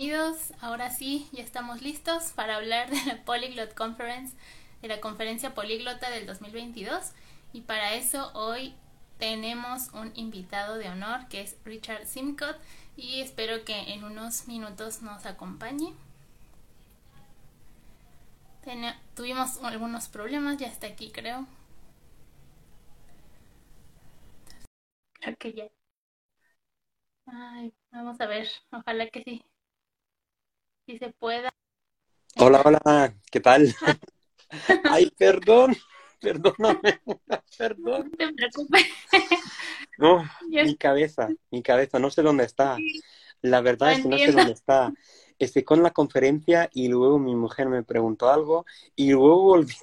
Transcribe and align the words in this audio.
Bienvenidos, 0.00 0.52
ahora 0.60 0.90
sí, 0.90 1.28
ya 1.32 1.42
estamos 1.42 1.82
listos 1.82 2.30
para 2.36 2.54
hablar 2.56 2.88
de 2.88 3.04
la 3.04 3.24
Polyglot 3.24 3.74
Conference, 3.74 4.36
de 4.80 4.86
la 4.86 5.00
conferencia 5.00 5.54
políglota 5.54 6.08
del 6.10 6.24
2022. 6.24 7.10
Y 7.52 7.62
para 7.62 7.94
eso 7.94 8.30
hoy 8.34 8.74
tenemos 9.18 9.88
un 9.94 10.12
invitado 10.14 10.76
de 10.78 10.88
honor 10.88 11.26
que 11.28 11.40
es 11.40 11.56
Richard 11.64 12.06
Simcott 12.06 12.56
y 12.96 13.20
espero 13.22 13.64
que 13.64 13.92
en 13.92 14.04
unos 14.04 14.46
minutos 14.46 15.02
nos 15.02 15.26
acompañe. 15.26 15.92
tuvimos 19.14 19.58
algunos 19.64 20.08
problemas, 20.08 20.58
ya 20.58 20.68
está 20.68 20.86
aquí 20.86 21.10
creo. 21.10 21.46
Creo 25.20 25.36
que 25.36 25.52
ya. 25.52 25.68
Ay, 27.26 27.72
vamos 27.92 28.20
a 28.20 28.26
ver, 28.26 28.48
ojalá 28.72 29.08
que 29.10 29.22
sí 29.22 29.44
si 30.88 30.96
se 30.96 31.10
pueda. 31.10 31.52
Hola, 32.36 32.62
hola, 32.64 33.14
¿qué 33.30 33.40
tal? 33.40 33.74
Ay, 34.90 35.12
perdón, 35.18 35.76
perdóname, 36.18 37.00
perdón. 37.58 38.10
No 38.10 38.16
te 38.16 38.32
preocupes. 38.32 38.86
No, 39.98 40.24
mi 40.48 40.76
cabeza, 40.76 41.28
mi 41.50 41.62
cabeza, 41.62 41.98
no 41.98 42.10
sé 42.10 42.22
dónde 42.22 42.44
está. 42.44 42.78
La 43.42 43.60
verdad 43.60 43.92
es 43.92 44.02
que 44.02 44.08
no 44.08 44.16
sé 44.16 44.32
dónde 44.32 44.52
está. 44.52 44.90
Estoy 45.38 45.62
con 45.62 45.82
la 45.82 45.90
conferencia 45.90 46.70
y 46.72 46.88
luego 46.88 47.18
mi 47.18 47.36
mujer 47.36 47.68
me 47.68 47.82
preguntó 47.82 48.30
algo 48.30 48.64
y 48.96 49.10
luego 49.10 49.42
volví. 49.42 49.74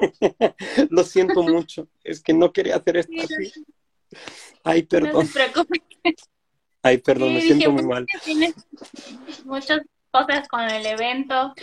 Lo 0.90 1.02
siento 1.02 1.42
mucho, 1.42 1.88
es 2.04 2.22
que 2.22 2.34
no 2.34 2.52
quería 2.52 2.76
hacer 2.76 2.98
esto 2.98 3.20
así. 3.20 3.52
Ay, 4.62 4.84
perdón. 4.84 5.26
No 5.26 5.32
te 5.32 5.50
preocupes. 5.50 5.80
Ay, 6.82 6.98
perdón, 6.98 7.34
me 7.34 7.40
siento 7.40 7.72
muy 7.72 7.84
mal. 7.84 8.06
Tienes 8.24 8.54
muchos 9.44 9.80
cosas 10.12 10.46
con 10.46 10.60
el 10.60 10.86
evento, 10.86 11.54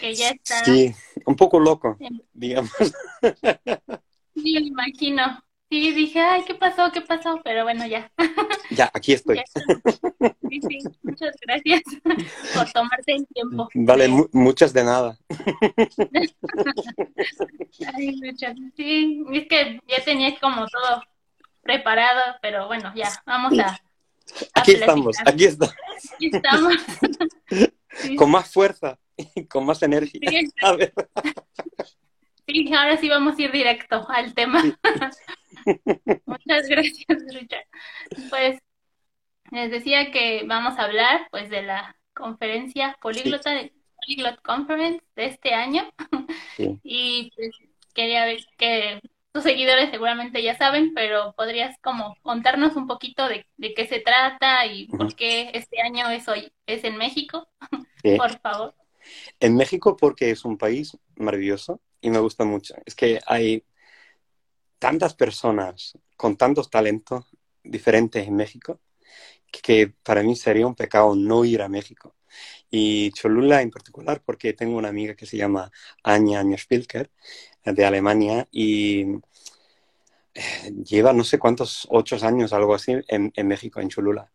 que 0.00 0.14
ya 0.14 0.30
está. 0.30 0.64
Sí, 0.64 0.94
un 1.24 1.36
poco 1.36 1.58
loco, 1.58 1.96
digamos. 2.32 2.72
Sí, 4.34 4.54
me 4.54 4.66
imagino. 4.66 5.42
Sí, 5.70 5.92
dije, 5.92 6.20
ay, 6.20 6.44
¿qué 6.46 6.54
pasó? 6.54 6.92
¿Qué 6.92 7.00
pasó? 7.00 7.40
Pero 7.42 7.64
bueno, 7.64 7.86
ya. 7.86 8.10
Ya, 8.70 8.90
aquí 8.94 9.12
estoy. 9.12 9.40
Sí, 10.48 10.60
sí, 10.60 10.78
muchas 11.02 11.36
gracias 11.42 11.82
por 12.54 12.72
tomarte 12.72 13.14
el 13.14 13.26
tiempo. 13.26 13.68
Vale, 13.74 14.08
muchas 14.32 14.72
de 14.72 14.84
nada. 14.84 15.18
Ay, 17.94 18.16
muchas. 18.16 18.56
Sí, 18.76 19.24
es 19.32 19.46
que 19.48 19.80
ya 19.86 20.04
tenías 20.04 20.40
como 20.40 20.66
todo 20.66 21.02
preparado, 21.62 22.36
pero 22.40 22.66
bueno, 22.66 22.92
ya, 22.96 23.10
vamos 23.26 23.58
a. 23.58 23.78
aquí 24.54 24.72
estamos, 24.72 25.16
aquí 25.24 25.44
estamos. 25.44 25.74
Aquí 26.14 26.30
estamos. 26.32 26.74
con 28.16 28.30
más 28.30 28.52
fuerza 28.52 28.98
y 29.16 29.46
con 29.46 29.66
más 29.66 29.82
energía. 29.82 30.20
Sí, 32.46 32.70
ahora 32.74 32.98
sí 32.98 33.08
vamos 33.08 33.38
a 33.38 33.42
ir 33.42 33.52
directo 33.52 34.06
al 34.06 34.34
tema. 34.34 34.62
Muchas 36.26 36.68
gracias, 36.68 37.06
Richard. 37.32 37.64
Pues 38.28 38.58
les 39.50 39.70
decía 39.70 40.10
que 40.10 40.42
vamos 40.44 40.78
a 40.78 40.82
hablar 40.82 41.26
pues 41.30 41.48
de 41.48 41.62
la 41.62 41.96
conferencia 42.12 42.98
políglota 43.00 43.50
de 43.50 43.72
Polyglot 43.96 44.42
Conference 44.42 45.02
de 45.16 45.26
este 45.26 45.54
año. 45.54 45.90
Y 46.84 47.32
pues, 47.34 47.50
quería 47.94 48.26
ver 48.26 48.38
que 48.56 49.00
tus 49.32 49.42
seguidores 49.42 49.90
seguramente 49.90 50.40
ya 50.40 50.56
saben, 50.56 50.94
pero 50.94 51.34
podrías 51.36 51.76
como 51.80 52.16
contarnos 52.22 52.76
un 52.76 52.86
poquito 52.86 53.26
de, 53.26 53.44
qué 53.74 53.86
se 53.88 53.98
trata 53.98 54.64
y 54.66 54.86
por 54.86 55.16
qué 55.16 55.50
este 55.54 55.82
año 55.82 56.08
es 56.10 56.28
hoy, 56.28 56.52
es 56.66 56.84
en 56.84 56.96
México. 56.96 57.48
Por 58.16 58.38
favor. 58.40 58.74
En 59.40 59.56
México 59.56 59.96
porque 59.96 60.30
es 60.30 60.44
un 60.44 60.56
país 60.56 60.96
maravilloso 61.16 61.80
y 62.00 62.10
me 62.10 62.18
gusta 62.18 62.44
mucho. 62.44 62.74
Es 62.84 62.94
que 62.94 63.20
hay 63.26 63.64
tantas 64.78 65.14
personas 65.14 65.98
con 66.16 66.36
tantos 66.36 66.70
talentos 66.70 67.26
diferentes 67.62 68.26
en 68.26 68.36
México 68.36 68.80
que 69.62 69.92
para 70.02 70.22
mí 70.22 70.36
sería 70.36 70.66
un 70.66 70.74
pecado 70.74 71.14
no 71.14 71.44
ir 71.44 71.62
a 71.62 71.68
México. 71.68 72.14
Y 72.70 73.12
Cholula 73.12 73.62
en 73.62 73.70
particular, 73.70 74.20
porque 74.24 74.52
tengo 74.52 74.76
una 74.76 74.88
amiga 74.88 75.14
que 75.14 75.26
se 75.26 75.36
llama 75.36 75.70
Anya 76.02 76.42
Spilker 76.58 77.10
de 77.64 77.84
Alemania 77.84 78.48
y 78.50 79.06
eh, 80.34 80.72
lleva 80.84 81.12
no 81.12 81.22
sé 81.22 81.38
cuántos, 81.38 81.86
ocho 81.90 82.16
años, 82.26 82.52
algo 82.52 82.74
así, 82.74 82.96
en, 83.08 83.46
México, 83.46 83.80
en 83.80 83.88
Cholula. 83.88 84.30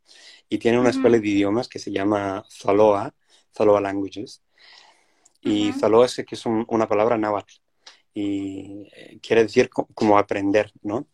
Y 0.47 0.57
tiene 0.57 0.79
una 0.79 0.89
escuela 0.89 1.19
de 1.19 1.27
idiomas 1.27 1.67
que 1.67 1.79
se 1.79 1.91
llama 1.91 2.43
Zaloa, 2.49 3.13
Zaloa 3.55 3.81
Languages. 3.81 4.41
Y 5.41 5.71
Zaloa 5.73 6.05
es 6.05 6.23
que 6.27 6.35
es 6.35 6.45
una 6.45 6.87
palabra 6.87 7.17
náhuatl 7.17 7.53
y 8.13 8.87
eh, 8.95 9.19
quiere 9.21 9.43
decir 9.43 9.69
como 9.69 10.17
aprender, 10.17 10.71
¿no? 10.81 11.07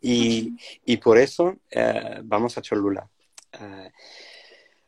Y, 0.00 0.56
por 1.02 1.18
eso 1.18 1.56
eh, 1.70 2.20
vamos 2.24 2.58
a 2.58 2.62
Cholula. 2.62 3.08
Eh, 3.52 3.90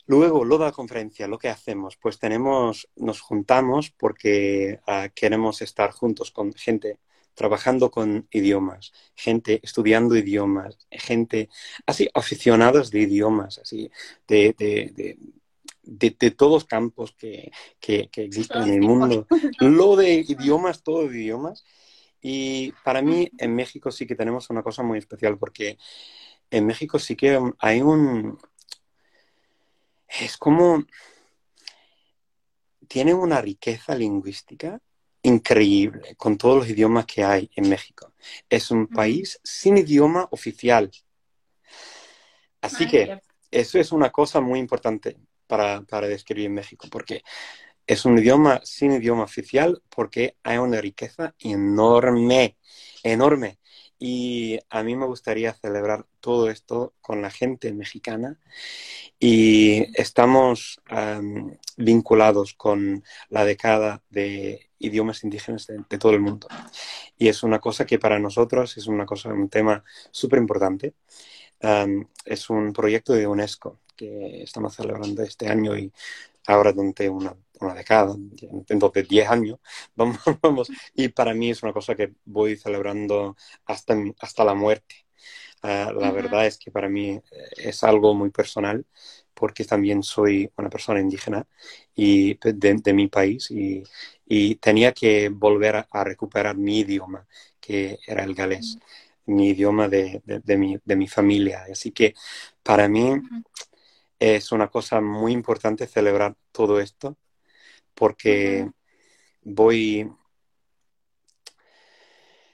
luego, 0.06 0.44
lo 0.44 0.58
de 0.58 0.64
la 0.66 0.72
conferencia, 0.72 1.28
lo 1.28 1.38
que 1.38 1.48
hacemos, 1.48 1.96
pues 1.96 2.18
tenemos, 2.18 2.88
nos 2.96 3.20
juntamos 3.20 3.90
porque 3.90 4.80
queremos 5.14 5.62
estar 5.62 5.92
juntos 5.92 6.30
con 6.30 6.52
gente 6.52 6.98
trabajando 7.34 7.90
con 7.90 8.26
idiomas, 8.30 8.92
gente 9.14 9.60
estudiando 9.62 10.16
idiomas, 10.16 10.78
gente 10.90 11.48
así 11.86 12.08
aficionados 12.14 12.90
de 12.90 13.00
idiomas, 13.00 13.58
así 13.58 13.90
de, 14.26 14.54
de, 14.58 14.92
de, 14.94 15.18
todos 16.36 16.64
campos 16.64 17.14
que, 17.16 17.50
existen 17.80 18.62
en 18.62 18.74
el 18.74 18.80
mundo. 18.80 19.26
Lo 19.60 19.96
de 19.96 20.14
idiomas, 20.14 20.82
todo 20.82 21.08
de 21.08 21.18
idiomas. 21.18 21.64
Y 22.20 22.72
para 22.84 23.02
mí 23.02 23.30
en 23.38 23.54
México 23.54 23.90
sí 23.90 24.06
que 24.06 24.16
tenemos 24.16 24.50
una 24.50 24.62
cosa 24.62 24.82
muy 24.82 24.98
especial 24.98 25.38
porque 25.38 25.78
en 26.50 26.66
México 26.66 26.98
sí 26.98 27.16
que 27.16 27.38
hay 27.58 27.82
un... 27.82 28.38
Es 30.08 30.36
como... 30.36 30.84
Tiene 32.88 33.14
una 33.14 33.40
riqueza 33.40 33.94
lingüística 33.94 34.80
increíble 35.22 36.14
con 36.16 36.38
todos 36.38 36.58
los 36.58 36.68
idiomas 36.68 37.04
que 37.04 37.24
hay 37.24 37.50
en 37.56 37.68
México. 37.68 38.12
Es 38.48 38.70
un 38.70 38.86
país 38.86 39.40
sin 39.42 39.76
idioma 39.76 40.28
oficial. 40.30 40.90
Así 42.60 42.86
que 42.86 43.20
eso 43.50 43.78
es 43.78 43.92
una 43.92 44.10
cosa 44.10 44.40
muy 44.40 44.58
importante 44.60 45.16
para, 45.46 45.82
para 45.82 46.08
describir 46.08 46.50
México, 46.50 46.88
porque 46.90 47.22
es 47.86 48.04
un 48.04 48.18
idioma 48.18 48.60
sin 48.64 48.92
idioma 48.92 49.22
oficial, 49.24 49.82
porque 49.88 50.36
hay 50.42 50.58
una 50.58 50.80
riqueza 50.80 51.34
enorme, 51.38 52.56
enorme. 53.02 53.58
Y 53.98 54.58
a 54.68 54.82
mí 54.82 54.94
me 54.94 55.06
gustaría 55.06 55.54
celebrar 55.54 56.04
todo 56.20 56.50
esto 56.50 56.94
con 57.00 57.22
la 57.22 57.30
gente 57.30 57.72
mexicana 57.72 58.38
y 59.18 59.86
estamos 59.98 60.80
vinculados 61.78 62.54
con 62.54 63.04
la 63.30 63.44
década 63.44 64.02
de 64.10 64.68
idiomas 64.78 65.24
indígenas 65.24 65.66
de, 65.66 65.98
todo 65.98 66.12
el 66.12 66.20
mundo. 66.20 66.48
Y 67.16 67.28
es 67.28 67.42
una 67.42 67.58
cosa 67.60 67.86
que 67.86 67.98
para 67.98 68.18
nosotros 68.18 68.76
es 68.76 68.86
una 68.86 69.06
cosa, 69.06 69.30
un 69.30 69.48
tema 69.48 69.82
súper 70.10 70.40
importante. 70.40 70.94
es 72.24 72.50
un 72.50 72.72
proyecto 72.72 73.14
de 73.14 73.26
UNESCO 73.26 73.80
que 73.96 74.42
estamos 74.42 74.74
celebrando 74.74 75.22
este 75.22 75.48
año 75.48 75.76
y 75.76 75.92
ahora 76.46 76.72
durante 76.72 77.08
una, 77.08 77.36
una 77.60 77.74
década, 77.74 78.14
de 78.16 79.02
10 79.02 79.28
años, 79.28 79.58
vamos, 79.96 80.18
vamos, 80.42 80.70
y 80.94 81.08
para 81.08 81.34
mí 81.34 81.50
es 81.50 81.62
una 81.62 81.72
cosa 81.72 81.94
que 81.94 82.12
voy 82.24 82.56
celebrando 82.56 83.36
hasta, 83.64 83.96
hasta 84.20 84.44
la 84.44 84.54
muerte. 84.54 85.06
Ah, 85.62 85.92
la 85.98 86.12
verdad 86.12 86.46
es 86.46 86.58
que 86.58 86.70
para 86.70 86.88
mí 86.88 87.10
eh, 87.10 87.22
es 87.56 87.82
algo 87.82 88.14
muy 88.14 88.30
personal 88.30 88.84
porque 89.34 89.64
también 89.64 90.02
soy 90.02 90.50
una 90.56 90.70
persona 90.70 91.00
indígena 91.00 91.46
y 91.94 92.34
de, 92.34 92.92
mi 92.94 93.08
país 93.08 93.50
y, 93.50 93.82
y, 94.26 94.56
tenía 94.56 94.92
que 94.92 95.28
volver 95.28 95.86
a, 95.90 96.04
recuperar 96.04 96.56
mi 96.56 96.80
idioma, 96.80 97.26
que 97.60 97.98
era 98.06 98.24
el 98.24 98.34
galés, 98.34 98.78
mi 99.26 99.50
idioma 99.50 99.88
de, 99.88 100.22
de, 100.24 100.56
mi, 100.56 100.78
de 100.84 100.96
mi 100.96 101.08
familia. 101.08 101.66
Así 101.70 101.90
que 101.92 102.14
para 102.62 102.88
mí 102.88 103.20
es 104.18 104.52
una 104.52 104.68
cosa 104.68 105.00
muy 105.00 105.32
importante 105.32 105.86
celebrar 105.86 106.36
todo 106.52 106.80
esto 106.80 107.16
porque 107.94 108.70
voy 109.42 110.10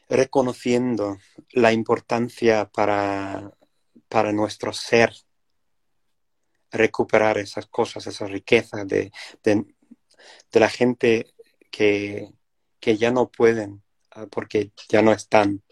reconociendo 0.09 1.19
la 1.53 1.73
importancia 1.73 2.71
para, 2.71 3.53
para 4.09 4.33
nuestro 4.33 4.73
ser 4.73 5.13
recuperar 6.71 7.39
esas 7.39 7.67
cosas, 7.67 8.07
esas 8.07 8.31
riquezas 8.31 8.87
de, 8.89 9.13
la 10.53 10.69
gente 10.69 11.35
que, 11.71 12.33
ya 12.81 13.11
no 13.11 13.31
pueden 13.31 13.83
ah, 14.11 14.27
porque 14.31 14.73
ya 14.89 15.03
no 15.03 15.13
están. 15.13 15.63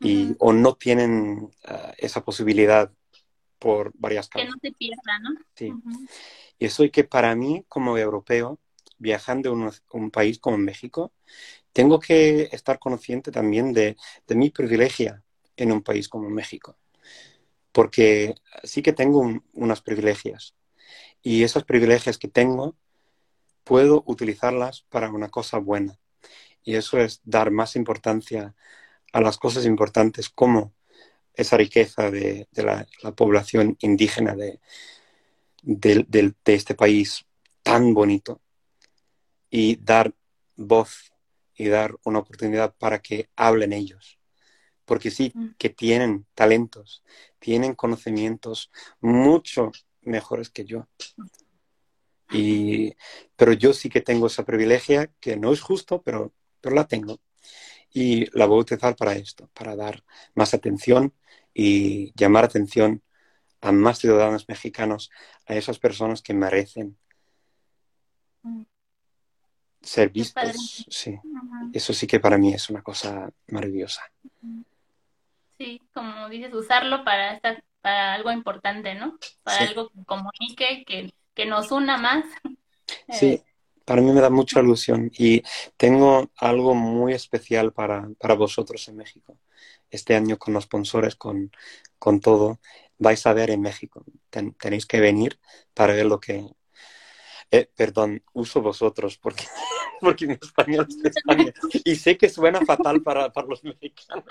Y, 0.00 0.34
o 0.40 0.52
no 0.52 0.74
tienen 0.74 1.50
ah, 1.64 1.94
esa 1.98 2.24
posibilidad 2.24 2.92
por 3.62 3.92
varias 3.94 4.28
causas. 4.28 4.48
Que 4.48 4.52
no 4.52 4.58
se 4.60 4.76
pierda, 4.76 5.18
¿no? 5.20 5.30
Sí. 5.54 5.72
Y 6.58 6.64
eso 6.64 6.82
es 6.82 6.90
que 6.90 7.04
para 7.04 7.36
mí, 7.36 7.64
como 7.68 7.96
europeo, 7.96 8.58
viajando 8.98 9.50
a 9.50 9.96
un, 9.96 10.10
país 10.10 10.40
como 10.40 10.58
México, 10.58 11.12
tengo 11.72 12.00
que 12.00 12.48
estar 12.50 12.80
consciente 12.80 13.30
también 13.30 13.72
de, 13.72 13.96
de 14.26 14.34
mi 14.34 14.50
privilegio 14.50 15.22
en 15.56 15.70
un 15.70 15.80
país 15.80 16.08
como 16.08 16.28
México. 16.28 16.76
Porque 17.70 18.34
sí 18.64 18.82
que 18.82 18.92
tengo 18.92 19.22
unos 19.52 19.80
privilegios. 19.80 20.56
Y 21.22 21.44
esos 21.44 21.62
privilegios 21.62 22.18
que 22.18 22.28
tengo, 22.28 22.76
puedo 23.62 24.02
utilizarlas 24.06 24.82
para 24.88 25.08
una 25.10 25.28
cosa 25.28 25.58
buena. 25.58 26.00
Y 26.64 26.74
eso 26.74 26.98
es 26.98 27.20
dar 27.22 27.52
más 27.52 27.76
importancia 27.76 28.56
a 29.12 29.20
las 29.20 29.38
cosas 29.38 29.66
importantes 29.66 30.28
como 30.30 30.72
esa 31.34 31.56
riqueza 31.56 32.10
de, 32.10 32.46
la, 32.54 32.86
población 33.14 33.76
indígena 33.80 34.34
de, 34.34 34.60
de, 35.62 36.34
este 36.46 36.74
país 36.74 37.24
tan 37.62 37.94
bonito 37.94 38.40
y 39.50 39.76
dar 39.76 40.14
voz 40.56 41.12
y 41.54 41.68
dar 41.68 41.96
una 42.04 42.20
oportunidad 42.20 42.74
para 42.76 43.00
que 43.00 43.28
hablen 43.36 43.72
ellos. 43.72 44.18
Porque 44.84 45.10
sí 45.10 45.32
mm. 45.34 45.50
que 45.58 45.70
tienen 45.70 46.26
talentos, 46.34 47.02
tienen 47.38 47.74
conocimientos 47.74 48.70
mucho 49.00 49.70
mejores 50.02 50.50
que 50.50 50.64
yo. 50.64 50.88
Y, 52.30 52.94
pero 53.36 53.52
yo 53.52 53.72
sí 53.74 53.88
que 53.88 54.00
tengo 54.00 54.26
esa 54.26 54.44
privilegia, 54.44 55.10
que 55.20 55.36
no 55.36 55.52
es 55.52 55.60
justo, 55.60 56.02
pero, 56.02 56.32
pero 56.60 56.74
la 56.74 56.86
tengo. 56.86 57.20
Y 57.92 58.26
la 58.36 58.46
voy 58.46 58.58
a 58.58 58.62
utilizar 58.62 58.96
para 58.96 59.12
esto, 59.12 59.48
para 59.52 59.76
dar 59.76 60.02
más 60.34 60.54
atención 60.54 61.12
y 61.52 62.12
llamar 62.14 62.44
atención 62.44 63.02
a 63.60 63.72
más 63.72 63.98
ciudadanos 63.98 64.48
mexicanos, 64.48 65.10
a 65.46 65.54
esas 65.54 65.78
personas 65.78 66.20
que 66.20 66.34
merecen 66.34 66.96
mm. 68.42 68.62
ser 69.80 70.10
vistos. 70.10 70.84
Sí, 70.88 71.18
eso 71.72 71.92
sí 71.92 72.06
que 72.06 72.20
para 72.20 72.38
mí 72.38 72.52
es 72.52 72.68
una 72.70 72.82
cosa 72.82 73.30
maravillosa. 73.48 74.02
Sí, 75.56 75.80
como 75.94 76.28
dices, 76.28 76.52
usarlo 76.54 77.04
para, 77.04 77.40
para 77.80 78.14
algo 78.14 78.32
importante, 78.32 78.94
¿no? 78.94 79.16
Para 79.44 79.68
algo 79.68 79.90
que 79.90 80.04
comunique, 80.04 80.84
que, 80.84 81.14
que 81.34 81.46
nos 81.46 81.70
una 81.70 81.98
más. 81.98 82.24
Sí, 83.08 83.26
eh, 83.34 83.44
para 83.84 84.02
mí 84.02 84.12
me 84.12 84.20
da 84.20 84.30
mucha 84.30 84.60
ilusión 84.60 85.10
y 85.16 85.42
tengo 85.76 86.30
algo 86.36 86.74
muy 86.74 87.14
especial 87.14 87.72
para, 87.72 88.08
para 88.18 88.34
vosotros 88.34 88.86
en 88.88 88.96
México. 88.96 89.38
Este 89.90 90.14
año 90.14 90.38
con 90.38 90.54
los 90.54 90.64
sponsores, 90.64 91.16
con, 91.16 91.50
con 91.98 92.20
todo, 92.20 92.60
vais 92.98 93.26
a 93.26 93.32
ver 93.32 93.50
en 93.50 93.60
México. 93.60 94.04
tenéis 94.30 94.86
que 94.86 95.00
venir 95.00 95.38
para 95.74 95.94
ver 95.94 96.06
lo 96.06 96.20
que... 96.20 96.46
Eh, 97.50 97.68
perdón, 97.76 98.22
uso 98.32 98.62
vosotros 98.62 99.18
porque, 99.18 99.44
porque 100.00 100.26
mi 100.26 100.34
español 100.34 100.86
es 100.88 101.02
de 101.02 101.10
España. 101.10 101.52
Y 101.84 101.96
sé 101.96 102.16
que 102.16 102.30
suena 102.30 102.62
fatal 102.62 103.02
para, 103.02 103.30
para 103.30 103.46
los 103.46 103.62
mexicanos, 103.62 104.24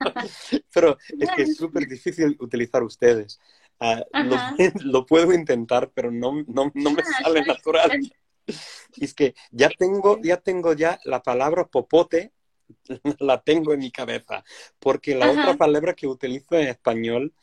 pero 0.74 0.98
es 1.18 1.30
que 1.30 1.42
es 1.42 1.56
súper 1.56 1.86
difícil 1.86 2.36
utilizar 2.38 2.82
ustedes. 2.82 3.40
Ah, 3.80 4.02
lo, 4.12 4.36
lo, 4.84 5.06
puedo 5.06 5.32
intentar, 5.32 5.90
pero 5.94 6.10
no, 6.10 6.44
no, 6.46 6.70
no 6.74 6.90
me 6.90 7.00
ah, 7.00 7.22
sale 7.22 7.44
natural. 7.44 8.00
Y 8.46 8.54
es 9.04 9.14
que 9.14 9.34
ya 9.50 9.68
tengo, 9.68 10.20
ya 10.22 10.36
tengo 10.38 10.72
ya 10.72 10.98
la 11.04 11.22
palabra 11.22 11.66
popote, 11.66 12.32
la 13.20 13.40
tengo 13.42 13.72
en 13.72 13.80
mi 13.80 13.90
cabeza, 13.90 14.44
porque 14.78 15.14
la 15.14 15.30
otra 15.30 15.54
palabra 15.56 15.94
que 15.94 16.06
utilizo 16.06 16.56
en 16.56 16.68
español 16.68 17.34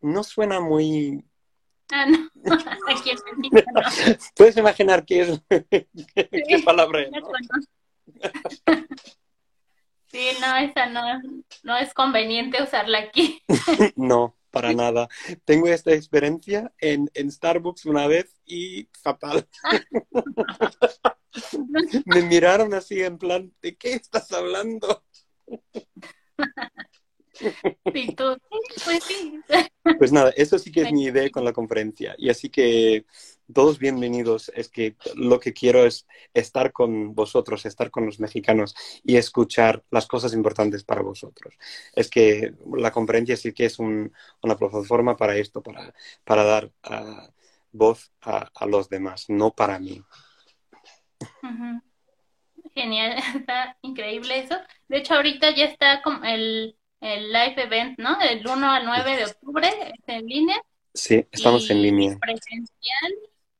no 0.00 0.22
suena 0.22 0.60
muy... 0.60 1.24
Ah, 1.92 2.06
no. 2.06 2.30
Aquí 2.88 3.12
Puedes 4.34 4.56
imaginar 4.56 5.04
qué 5.04 5.20
es, 5.20 5.40
qué 5.48 6.62
palabra 6.64 7.02
es. 7.02 7.10
Sí, 10.08 10.30
no, 10.40 10.56
esa 10.56 10.86
no, 10.86 11.02
no 11.62 11.76
es 11.76 11.92
conveniente 11.92 12.62
usarla 12.62 12.98
aquí. 12.98 13.42
No, 13.96 14.35
para 14.56 14.72
nada. 14.72 15.08
Tengo 15.44 15.68
esta 15.68 15.92
experiencia 15.92 16.72
en, 16.78 17.10
en 17.12 17.30
Starbucks 17.30 17.84
una 17.84 18.06
vez 18.06 18.40
y 18.46 18.88
fatal. 19.02 19.46
Me 22.06 22.22
miraron 22.22 22.72
así 22.72 23.02
en 23.02 23.18
plan, 23.18 23.52
¿de 23.60 23.76
qué 23.76 23.92
estás 23.92 24.32
hablando? 24.32 25.04
pues 27.84 29.04
sí. 29.04 29.40
Pues 29.98 30.10
nada, 30.10 30.32
eso 30.36 30.58
sí 30.58 30.72
que 30.72 30.80
es 30.80 30.92
mi 30.92 31.04
idea 31.04 31.28
con 31.28 31.44
la 31.44 31.52
conferencia. 31.52 32.14
Y 32.16 32.30
así 32.30 32.48
que 32.48 33.04
todos 33.52 33.78
bienvenidos. 33.78 34.50
Es 34.54 34.68
que 34.68 34.96
lo 35.14 35.40
que 35.40 35.52
quiero 35.52 35.84
es 35.84 36.06
estar 36.34 36.72
con 36.72 37.14
vosotros, 37.14 37.66
estar 37.66 37.90
con 37.90 38.06
los 38.06 38.20
mexicanos 38.20 38.74
y 39.04 39.16
escuchar 39.16 39.84
las 39.90 40.06
cosas 40.06 40.34
importantes 40.34 40.84
para 40.84 41.02
vosotros. 41.02 41.54
Es 41.94 42.10
que 42.10 42.54
la 42.76 42.90
conferencia 42.90 43.36
sí 43.36 43.52
que 43.52 43.66
es 43.66 43.78
una 43.78 44.10
plataforma 44.58 45.16
para 45.16 45.36
esto, 45.36 45.62
para, 45.62 45.94
para 46.24 46.44
dar 46.44 46.70
ah, 46.84 47.30
voz 47.72 48.12
a, 48.22 48.50
los 48.66 48.88
demás, 48.88 49.26
no 49.28 49.52
para 49.52 49.78
mí. 49.78 50.02
Genial, 52.74 53.18
está 53.36 53.76
increíble 53.82 54.40
eso. 54.40 54.56
De 54.88 54.98
hecho, 54.98 55.14
ahorita 55.14 55.54
ya 55.54 55.64
está 55.66 56.02
el 56.24 56.76
el 57.00 57.32
live 57.32 57.62
event, 57.62 57.98
¿no? 57.98 58.18
Del 58.18 58.46
1 58.46 58.70
al 58.70 58.84
9 58.84 59.16
de 59.16 59.24
octubre, 59.26 59.68
en 60.06 60.26
línea. 60.26 60.60
Sí, 60.94 61.26
estamos 61.30 61.68
en 61.70 61.82
línea. 61.82 62.18
Presencial, 62.18 63.12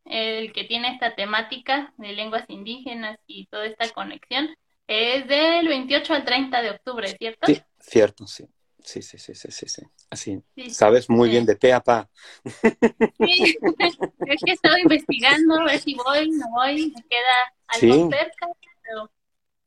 el 0.06 0.52
que 0.52 0.64
tiene 0.64 0.92
esta 0.92 1.14
temática 1.14 1.92
de 1.96 2.12
lenguas 2.12 2.44
indígenas 2.48 3.18
y 3.26 3.46
toda 3.46 3.66
esta 3.66 3.88
conexión, 3.90 4.48
es 4.86 5.26
del 5.26 5.68
28 5.68 6.14
al 6.14 6.24
30 6.24 6.62
de 6.62 6.70
octubre, 6.70 7.08
¿cierto? 7.18 7.46
Sí, 7.46 7.60
cierto, 7.80 8.26
sí. 8.26 8.46
Sí, 8.82 9.02
sí, 9.02 9.18
sí, 9.18 9.34
sí, 9.34 9.50
sí, 9.50 9.68
sí. 9.68 9.82
Así. 10.10 10.40
Sabes 10.70 11.10
muy 11.10 11.28
bien 11.28 11.44
de 11.44 11.56
pe 11.56 11.72
a 11.72 11.80
pa. 11.80 12.08
Sí, 12.44 13.58
es 13.80 14.44
que 14.44 14.50
he 14.50 14.54
estado 14.54 14.78
investigando 14.78 15.60
a 15.60 15.64
ver 15.64 15.80
si 15.80 15.94
voy, 15.94 16.30
no 16.30 16.48
voy, 16.50 16.92
me 16.94 17.02
queda 17.02 17.54
algo 17.66 18.10
cerca, 18.10 18.46
pero 18.82 19.10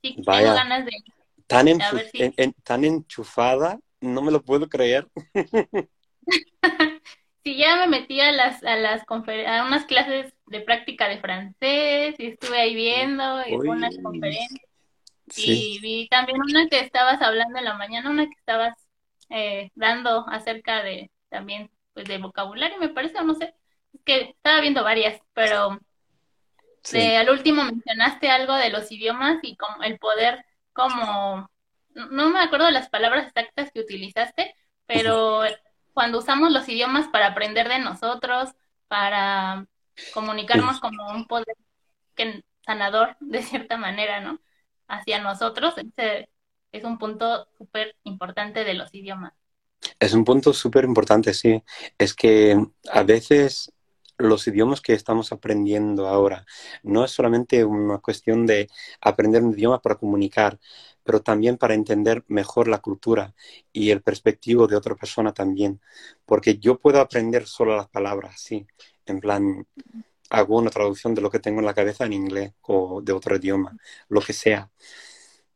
sí 0.01 0.15
tengo 0.15 0.53
ganas 0.53 0.85
de 0.85 0.91
Tan, 1.47 1.67
tan 2.63 2.85
enchufada, 2.85 3.79
no 3.99 4.21
me 4.21 4.31
lo 4.31 4.41
puedo 4.41 4.69
creer. 4.69 5.07
sí, 7.43 7.57
ya 7.57 7.77
me 7.77 7.87
metí 7.87 8.19
a 8.21 8.31
las, 8.31 8.63
a 8.63 8.75
las 8.75 9.03
a 9.07 9.63
unas 9.65 9.85
clases 9.85 10.33
de 10.47 10.61
práctica 10.61 11.07
de 11.07 11.19
francés 11.19 12.15
y 12.17 12.27
estuve 12.27 12.59
ahí 12.59 12.75
viendo 12.75 13.41
y 13.47 13.55
unas 13.55 13.97
conferencias. 14.01 14.61
Y 15.37 15.79
vi 15.81 16.07
también 16.09 16.41
una 16.41 16.67
que 16.67 16.79
estabas 16.79 17.21
hablando 17.21 17.59
en 17.59 17.65
la 17.65 17.75
mañana, 17.75 18.09
una 18.09 18.25
que 18.25 18.35
estabas 18.37 18.73
eh, 19.29 19.69
dando 19.75 20.25
acerca 20.27 20.81
de 20.81 21.11
también 21.29 21.69
pues 21.93 22.07
de 22.07 22.17
vocabulario, 22.17 22.79
me 22.79 22.89
parece, 22.89 23.17
o 23.19 23.23
no 23.23 23.35
sé. 23.35 23.53
Es 23.93 24.01
que 24.03 24.21
estaba 24.21 24.61
viendo 24.61 24.83
varias, 24.83 25.21
pero 25.33 25.79
al 26.93 27.29
último 27.29 27.63
mencionaste 27.63 28.29
algo 28.29 28.55
de 28.55 28.69
los 28.69 28.91
idiomas 28.91 29.39
y 29.43 29.55
como 29.55 29.83
el 29.83 29.99
poder 29.99 30.45
como, 30.73 31.49
no 31.93 32.29
me 32.29 32.39
acuerdo 32.39 32.67
de 32.67 32.71
las 32.71 32.89
palabras 32.89 33.27
exactas 33.27 33.71
que 33.71 33.81
utilizaste, 33.81 34.55
pero 34.85 35.43
cuando 35.93 36.19
usamos 36.19 36.51
los 36.51 36.67
idiomas 36.69 37.07
para 37.07 37.27
aprender 37.27 37.67
de 37.69 37.79
nosotros, 37.79 38.49
para 38.87 39.67
comunicarnos 40.13 40.79
como 40.79 41.09
un 41.11 41.25
poder 41.27 41.55
que, 42.15 42.43
sanador 42.65 43.17
de 43.19 43.41
cierta 43.41 43.77
manera, 43.77 44.19
¿no? 44.21 44.39
Hacia 44.87 45.19
nosotros, 45.19 45.75
ese 45.77 46.29
es 46.71 46.83
un 46.83 46.97
punto 46.97 47.47
súper 47.57 47.95
importante 48.03 48.63
de 48.63 48.73
los 48.73 48.93
idiomas. 48.93 49.33
Es 49.99 50.13
un 50.13 50.25
punto 50.25 50.53
súper 50.53 50.83
importante, 50.83 51.33
sí. 51.33 51.63
Es 51.97 52.13
que 52.13 52.57
a 52.91 53.03
veces 53.03 53.71
los 54.19 54.47
idiomas 54.47 54.81
que 54.81 54.93
estamos 54.93 55.31
aprendiendo 55.31 56.07
ahora 56.07 56.45
no 56.83 57.03
es 57.05 57.11
solamente 57.11 57.65
una 57.65 57.99
cuestión 57.99 58.45
de 58.45 58.69
aprender 59.01 59.43
un 59.43 59.53
idioma 59.53 59.81
para 59.81 59.95
comunicar, 59.95 60.59
pero 61.03 61.21
también 61.21 61.57
para 61.57 61.73
entender 61.73 62.23
mejor 62.27 62.67
la 62.67 62.79
cultura 62.79 63.33
y 63.73 63.91
el 63.91 64.01
perspectivo 64.03 64.67
de 64.67 64.75
otra 64.75 64.95
persona 64.95 65.33
también. 65.33 65.81
Porque 66.25 66.59
yo 66.59 66.79
puedo 66.79 67.01
aprender 67.01 67.47
solo 67.47 67.75
las 67.77 67.89
palabras, 67.89 68.39
sí, 68.41 68.67
en 69.05 69.19
plan, 69.19 69.65
hago 70.29 70.57
una 70.57 70.69
traducción 70.69 71.15
de 71.15 71.21
lo 71.21 71.31
que 71.31 71.39
tengo 71.39 71.59
en 71.59 71.65
la 71.65 71.73
cabeza 71.73 72.05
en 72.05 72.13
inglés 72.13 72.53
o 72.61 73.01
de 73.01 73.13
otro 73.13 73.35
idioma, 73.37 73.77
lo 74.09 74.21
que 74.21 74.33
sea. 74.33 74.69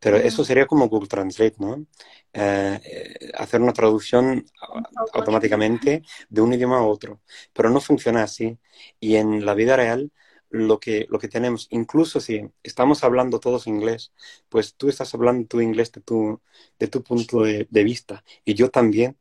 Pero 0.03 0.17
eso 0.17 0.43
sería 0.43 0.67
como 0.67 0.89
Google 0.89 1.07
Translate, 1.07 1.55
¿no? 1.59 1.85
Eh, 2.33 3.31
hacer 3.37 3.61
una 3.61 3.73
traducción 3.73 4.45
automáticamente 5.13 6.03
de 6.29 6.41
un 6.41 6.53
idioma 6.53 6.79
a 6.79 6.83
otro. 6.83 7.21
Pero 7.53 7.69
no 7.69 7.79
funciona 7.79 8.23
así. 8.23 8.57
Y 8.99 9.15
en 9.15 9.45
la 9.45 9.53
vida 9.53 9.77
real, 9.77 10.11
lo 10.49 10.79
que, 10.79 11.07
lo 11.09 11.19
que 11.19 11.27
tenemos, 11.27 11.67
incluso 11.71 12.19
si 12.19 12.41
estamos 12.63 13.03
hablando 13.03 13.39
todos 13.39 13.65
inglés, 13.67 14.13
pues 14.49 14.75
tú 14.75 14.89
estás 14.89 15.13
hablando 15.15 15.47
tu 15.47 15.61
inglés 15.61 15.91
de 15.91 16.01
tu, 16.01 16.41
de 16.79 16.87
tu 16.87 17.01
punto 17.03 17.41
de, 17.43 17.67
vista 17.83 18.23
y 18.45 18.53
yo 18.53 18.69
también. 18.69 19.17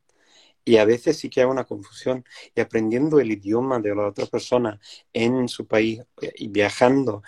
Y 0.65 0.77
a 0.77 0.85
veces 0.85 1.19
sí 1.19 1.31
que 1.31 1.41
hay 1.41 1.47
una 1.47 1.65
confusión. 1.65 2.25
Y 2.55 2.61
aprendiendo 2.61 3.19
el 3.21 3.33
idioma 3.33 3.81
de 3.81 3.95
la 3.95 4.07
otra 4.09 4.27
persona 4.27 4.81
en 5.13 5.49
su 5.49 5.67
país 5.67 6.03
eh, 6.21 6.33
y 6.37 6.49
viajando, 6.49 7.23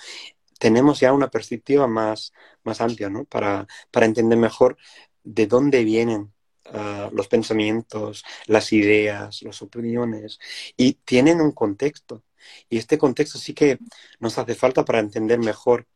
tenemos 0.65 0.99
ya 0.99 1.13
una 1.13 1.29
perspectiva 1.29 1.87
más, 1.87 2.33
más 2.63 2.81
amplia, 2.81 3.11
¿no? 3.11 3.27
Para, 3.27 3.67
para 3.91 4.07
entender 4.07 4.39
mejor 4.39 4.79
de 5.23 5.47
dónde 5.47 5.85
vienen 5.85 6.33
ah, 6.65 7.11
los 7.13 7.29
pensamientos, 7.29 8.25
las 8.47 8.73
ideas, 8.73 9.43
las 9.43 9.61
opiniones. 9.61 10.39
Y 10.75 10.95
tienen 11.05 11.43
un 11.43 11.53
contexto. 11.53 12.25
Y 12.71 12.79
este 12.79 12.97
contexto 12.97 13.37
sí 13.37 13.53
que 13.53 13.79
nos 14.21 14.39
hace 14.39 14.55
falta 14.55 14.87
para 14.87 15.01
entender 15.01 15.39
mejor 15.39 15.87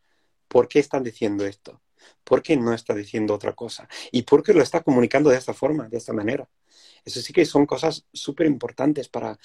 por 0.49 0.69
qué 0.69 0.81
están 0.81 1.03
diciendo 1.03 1.47
esto, 1.47 1.81
por 2.23 2.43
qué 2.43 2.55
no 2.59 2.75
está 2.75 2.93
diciendo 2.95 3.33
otra 3.33 3.55
cosa 3.55 3.89
y 4.13 4.25
por 4.25 4.43
qué 4.43 4.53
lo 4.53 4.63
está 4.63 4.83
comunicando 4.83 5.31
de 5.31 5.39
esta 5.39 5.55
forma, 5.55 5.89
de 5.89 5.97
esta 5.97 6.13
manera. 6.13 6.47
Eso 7.07 7.23
sí 7.23 7.33
que 7.33 7.47
son 7.47 7.65
cosas 7.65 8.05
súper 8.13 8.47
importantes 8.47 9.09
para, 9.09 9.39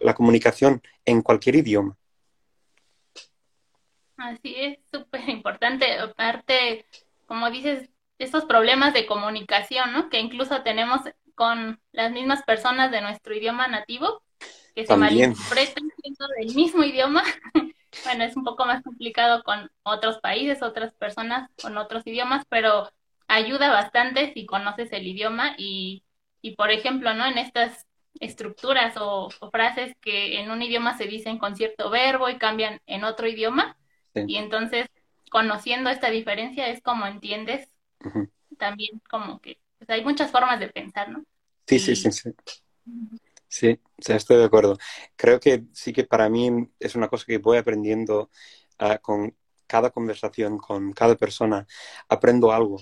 la, 0.00 0.14
comunicación 0.14 0.82
en 1.04 1.22
cualquier 1.22 1.54
idioma. 1.54 1.96
Así 4.18 4.54
es, 4.56 4.78
súper 4.92 5.28
importante. 5.28 5.98
Aparte, 5.98 6.84
como 7.26 7.50
dices, 7.50 7.88
estos 8.18 8.44
problemas 8.44 8.92
de 8.92 9.06
comunicación, 9.06 9.92
¿no? 9.92 10.10
Que 10.10 10.20
incluso 10.20 10.62
tenemos 10.62 11.00
con 11.34 11.80
las 11.92 12.12
mismas 12.12 12.42
personas 12.42 12.90
de 12.90 13.00
nuestro 13.00 13.34
idioma 13.34 13.68
nativo, 13.68 14.22
que 14.74 14.86
se 14.86 14.96
malinterpretan 14.96 15.90
siendo 16.02 16.26
del 16.38 16.54
mismo 16.54 16.84
idioma. 16.84 17.22
bueno, 18.04 18.24
es 18.24 18.36
un 18.36 18.44
poco 18.44 18.66
más 18.66 18.82
complicado 18.82 19.42
con 19.44 19.70
otros 19.84 20.18
países, 20.18 20.62
otras 20.62 20.92
personas 20.94 21.48
con 21.62 21.78
otros 21.78 22.06
idiomas, 22.06 22.44
pero 22.48 22.90
ayuda 23.28 23.70
bastante 23.70 24.32
si 24.34 24.46
conoces 24.46 24.92
el 24.92 25.06
idioma 25.06 25.54
y 25.56 26.02
y 26.42 26.56
por 26.56 26.70
ejemplo, 26.70 27.14
¿no? 27.14 27.26
En 27.26 27.38
estas 27.38 27.86
estructuras 28.20 28.94
o, 28.98 29.30
frases 29.52 29.94
que 30.00 30.40
en 30.40 30.50
un 30.50 30.62
idioma 30.62 30.96
se 30.96 31.06
dicen 31.06 31.38
con 31.38 31.56
cierto 31.56 31.90
verbo 31.90 32.28
y 32.28 32.38
cambian 32.38 32.80
en 32.86 33.04
otro 33.04 33.28
idioma. 33.28 33.76
Y 34.14 34.36
entonces, 34.36 34.86
conociendo 35.30 35.90
esta 35.90 36.10
diferencia 36.10 36.68
es 36.68 36.82
como 36.82 37.06
entiendes 37.06 37.68
también 38.58 39.00
como 39.08 39.40
que 39.40 39.58
pues, 39.78 39.90
hay 39.90 40.04
muchas 40.04 40.30
formas 40.30 40.60
de 40.60 40.68
pensar, 40.68 41.08
¿no? 41.08 41.24
Sí, 41.66 41.78
sí, 41.78 41.96
sí, 41.96 42.10
sí. 42.12 42.30
Sí, 43.48 43.80
estoy 44.14 44.36
de 44.36 44.44
acuerdo. 44.44 44.76
Creo 45.16 45.40
que 45.40 45.64
sí 45.72 45.92
que 45.92 46.04
para 46.04 46.28
mí 46.28 46.50
es 46.78 46.94
una 46.94 47.08
cosa 47.08 47.24
que 47.26 47.38
voy 47.38 47.56
aprendiendo 47.56 48.30
ah, 48.78 48.98
con 48.98 49.34
cada 49.66 49.90
conversación, 49.90 50.58
con 50.58 50.92
cada 50.92 51.14
persona. 51.16 51.66
Aprendo 52.08 52.52
algo. 52.52 52.78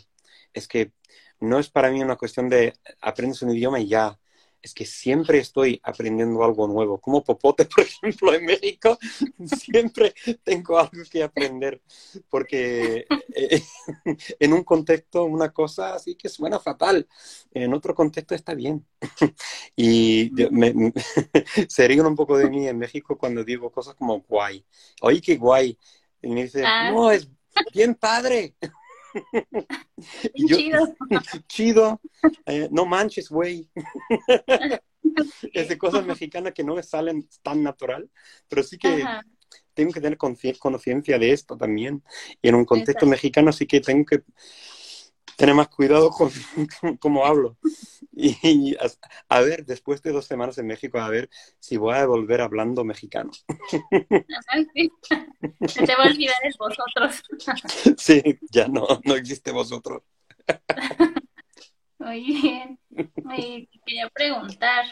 Es 0.52 0.66
que 0.66 0.92
no 1.40 1.58
es 1.58 1.70
para 1.70 1.90
mí 1.90 2.02
una 2.02 2.16
cuestión 2.16 2.48
de 2.48 2.74
aprendes 3.00 3.42
un 3.42 3.50
idioma 3.50 3.78
y 3.80 3.88
ya. 3.88 4.18
Es 4.62 4.74
que 4.74 4.84
siempre 4.84 5.38
estoy 5.38 5.80
aprendiendo 5.82 6.42
algo 6.44 6.66
nuevo. 6.66 6.98
Como 6.98 7.22
Popote, 7.22 7.64
por 7.76 7.84
ejemplo, 7.84 8.34
en 8.34 8.44
México, 8.44 8.98
siempre 9.46 10.14
tengo 10.42 10.78
algo 10.78 11.02
que 11.10 11.22
aprender. 11.22 11.80
Porque 12.28 13.06
eh, 13.34 13.62
en 14.40 14.52
un 14.52 14.64
contexto, 14.64 15.24
una 15.24 15.52
cosa 15.52 15.94
así 15.94 16.14
que 16.14 16.28
suena 16.28 16.58
fatal. 16.58 17.06
En 17.52 17.74
otro 17.74 17.94
contexto 17.94 18.34
está 18.34 18.54
bien. 18.54 18.86
Y 19.78 20.32
se 21.68 21.86
ríen 21.86 22.06
un 22.06 22.16
poco 22.16 22.38
de 22.38 22.48
mí 22.48 22.66
en 22.66 22.78
México 22.78 23.18
cuando 23.18 23.44
digo 23.44 23.70
cosas 23.70 23.94
como 23.94 24.20
guay. 24.22 24.64
Oye, 25.02 25.20
qué 25.20 25.36
guay. 25.36 25.78
Y 26.22 26.28
me 26.28 26.44
dice, 26.44 26.64
ah. 26.64 26.90
no, 26.90 27.10
es 27.10 27.28
bien 27.72 27.94
padre. 27.94 28.54
chido. 30.34 30.94
chido. 31.48 32.00
Eh, 32.46 32.68
no 32.70 32.86
manches, 32.86 33.28
güey. 33.28 33.68
es 35.52 35.68
de 35.68 35.78
cosas 35.78 36.04
mexicanas 36.04 36.52
que 36.52 36.64
no 36.64 36.74
me 36.74 36.82
salen 36.82 37.28
tan 37.42 37.62
natural, 37.62 38.10
pero 38.48 38.62
sí 38.62 38.78
que 38.78 39.04
tengo 39.74 39.92
que 39.92 40.00
tener 40.00 40.18
conciencia 40.18 41.18
de 41.18 41.32
esto 41.32 41.56
también. 41.56 42.02
Y 42.42 42.48
en 42.48 42.54
un 42.54 42.64
contexto 42.64 43.06
mexicano 43.06 43.52
sí 43.52 43.66
que 43.66 43.80
tengo 43.80 44.04
que 44.04 44.22
tener 45.36 45.54
más 45.54 45.68
cuidado 45.68 46.10
con 46.10 46.30
cómo 47.00 47.24
hablo. 47.26 47.56
Y, 48.12 48.74
a, 49.28 49.40
ver, 49.40 49.66
después 49.66 50.02
de 50.02 50.12
dos 50.12 50.24
semanas 50.24 50.56
en 50.58 50.66
México, 50.66 50.98
a 50.98 51.10
ver 51.10 51.28
si 51.60 51.76
voy 51.76 51.94
a 51.94 52.06
volver 52.06 52.40
hablando 52.40 52.82
mexicano. 52.84 53.30
Se 55.66 55.86
te 55.86 55.94
va 55.94 56.04
a 56.04 56.08
olvidar 56.08 56.36
el 56.42 56.54
vosotros. 56.58 57.22
Sí, 57.98 58.38
ya 58.50 58.68
no, 58.68 58.86
no 59.04 59.14
existe 59.14 59.50
vosotros. 59.50 60.02
Muy 61.98 62.24
bien. 62.24 62.78
Me 63.24 63.68
quería 63.84 64.08
preguntar. 64.08 64.84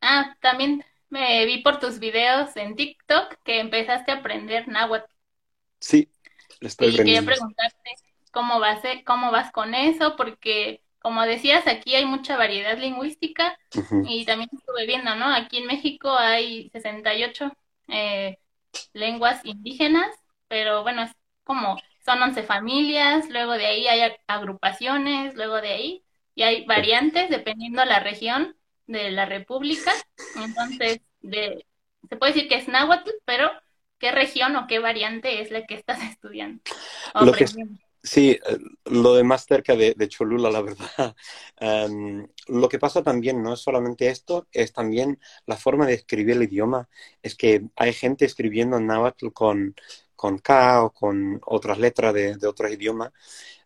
Ah, 0.00 0.36
también 0.40 0.84
me 1.08 1.44
vi 1.46 1.62
por 1.62 1.78
tus 1.78 1.98
videos 1.98 2.56
en 2.56 2.76
TikTok 2.76 3.36
que 3.44 3.60
empezaste 3.60 4.12
a 4.12 4.16
aprender 4.16 4.68
náhuatl. 4.68 5.10
Sí, 5.80 6.10
estoy 6.60 6.94
Y 6.94 6.96
quería 6.96 7.22
preguntarte 7.22 7.96
cómo 8.32 8.58
vas, 8.58 8.80
cómo 9.04 9.30
vas 9.30 9.52
con 9.52 9.74
eso, 9.74 10.16
porque 10.16 10.82
como 10.98 11.22
decías, 11.22 11.66
aquí 11.66 11.94
hay 11.94 12.04
mucha 12.04 12.36
variedad 12.36 12.78
lingüística 12.78 13.58
y 14.06 14.24
también 14.24 14.50
estuve 14.52 14.86
viendo, 14.86 15.14
¿no? 15.16 15.26
Aquí 15.26 15.58
en 15.58 15.66
México 15.66 16.10
hay 16.10 16.70
68 16.70 17.52
eh, 17.88 18.38
lenguas 18.92 19.44
indígenas, 19.44 20.14
pero 20.48 20.82
bueno, 20.82 21.02
es 21.02 21.12
como 21.44 21.76
son 22.04 22.22
11 22.22 22.42
familias, 22.44 23.28
luego 23.30 23.52
de 23.52 23.66
ahí 23.66 23.86
hay 23.86 24.12
agrupaciones, 24.26 25.34
luego 25.34 25.60
de 25.60 25.68
ahí, 25.68 26.04
y 26.34 26.42
hay 26.42 26.64
variantes 26.64 27.30
dependiendo 27.30 27.84
la 27.84 28.00
región 28.00 28.56
de 28.86 29.10
la 29.10 29.26
república. 29.26 29.92
Entonces, 30.36 31.00
de, 31.20 31.64
se 32.08 32.16
puede 32.16 32.32
decir 32.32 32.48
que 32.48 32.56
es 32.56 32.68
náhuatl, 32.68 33.10
pero 33.24 33.50
¿qué 33.98 34.10
región 34.10 34.56
o 34.56 34.66
qué 34.66 34.78
variante 34.78 35.40
es 35.40 35.50
la 35.50 35.64
que 35.64 35.74
estás 35.74 36.02
estudiando? 36.10 36.62
Lo 37.20 37.32
que, 37.32 37.46
Sí, 38.04 38.30
eh, 38.32 38.58
lo 38.86 39.14
de 39.14 39.22
más 39.22 39.46
cerca 39.46 39.76
de, 39.76 39.94
Cholula, 40.08 40.50
la 40.50 40.60
verdad. 40.62 40.86
Em, 41.60 42.26
lo 42.48 42.68
que 42.68 42.78
pasa 42.80 43.02
también 43.02 43.42
no 43.42 43.54
es 43.54 43.60
solamente 43.60 44.08
esto, 44.08 44.48
es 44.52 44.72
también 44.72 45.20
la 45.46 45.56
forma 45.56 45.86
de 45.86 45.94
escribir 45.94 46.36
el 46.36 46.42
idioma. 46.42 46.88
Es 47.22 47.36
que 47.36 47.62
hay 47.76 47.92
gente 47.92 48.24
escribiendo 48.24 48.76
en 48.76 48.86
náhuatl 48.88 49.28
con, 49.32 49.74
con 50.16 50.38
K 50.38 50.82
o 50.84 50.90
con 50.92 51.40
otras 51.46 51.78
letras 51.78 52.12
de, 52.14 52.36
de 52.36 52.46
otros 52.48 52.72
idiomas, 52.72 53.12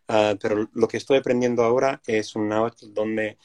ah, 0.07 0.35
pero 0.39 0.69
lo 0.73 0.87
que 0.87 0.97
estoy 0.97 1.17
aprendiendo 1.17 1.63
ahora 1.63 2.01
es 2.05 2.35
un 2.35 2.47
náhuatl 2.49 2.93
donde 2.93 3.37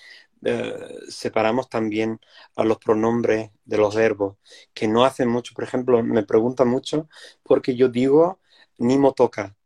eh, 0.44 0.98
separamos 1.08 1.68
también 1.70 2.20
a 2.56 2.64
los 2.64 2.78
pronombres 2.78 3.50
de 3.64 3.78
los 3.78 3.94
verbos, 3.94 4.36
que 4.74 4.88
no 4.88 5.04
hacen 5.04 5.28
mucho. 5.28 5.54
Por 5.54 5.64
ejemplo, 5.64 6.02
me 6.02 6.24
preguntan 6.24 6.68
mucho 6.68 7.08
porque 7.42 7.74
yo 7.76 7.88
digo 7.88 8.40
ni 8.78 8.98
motoca 8.98 9.56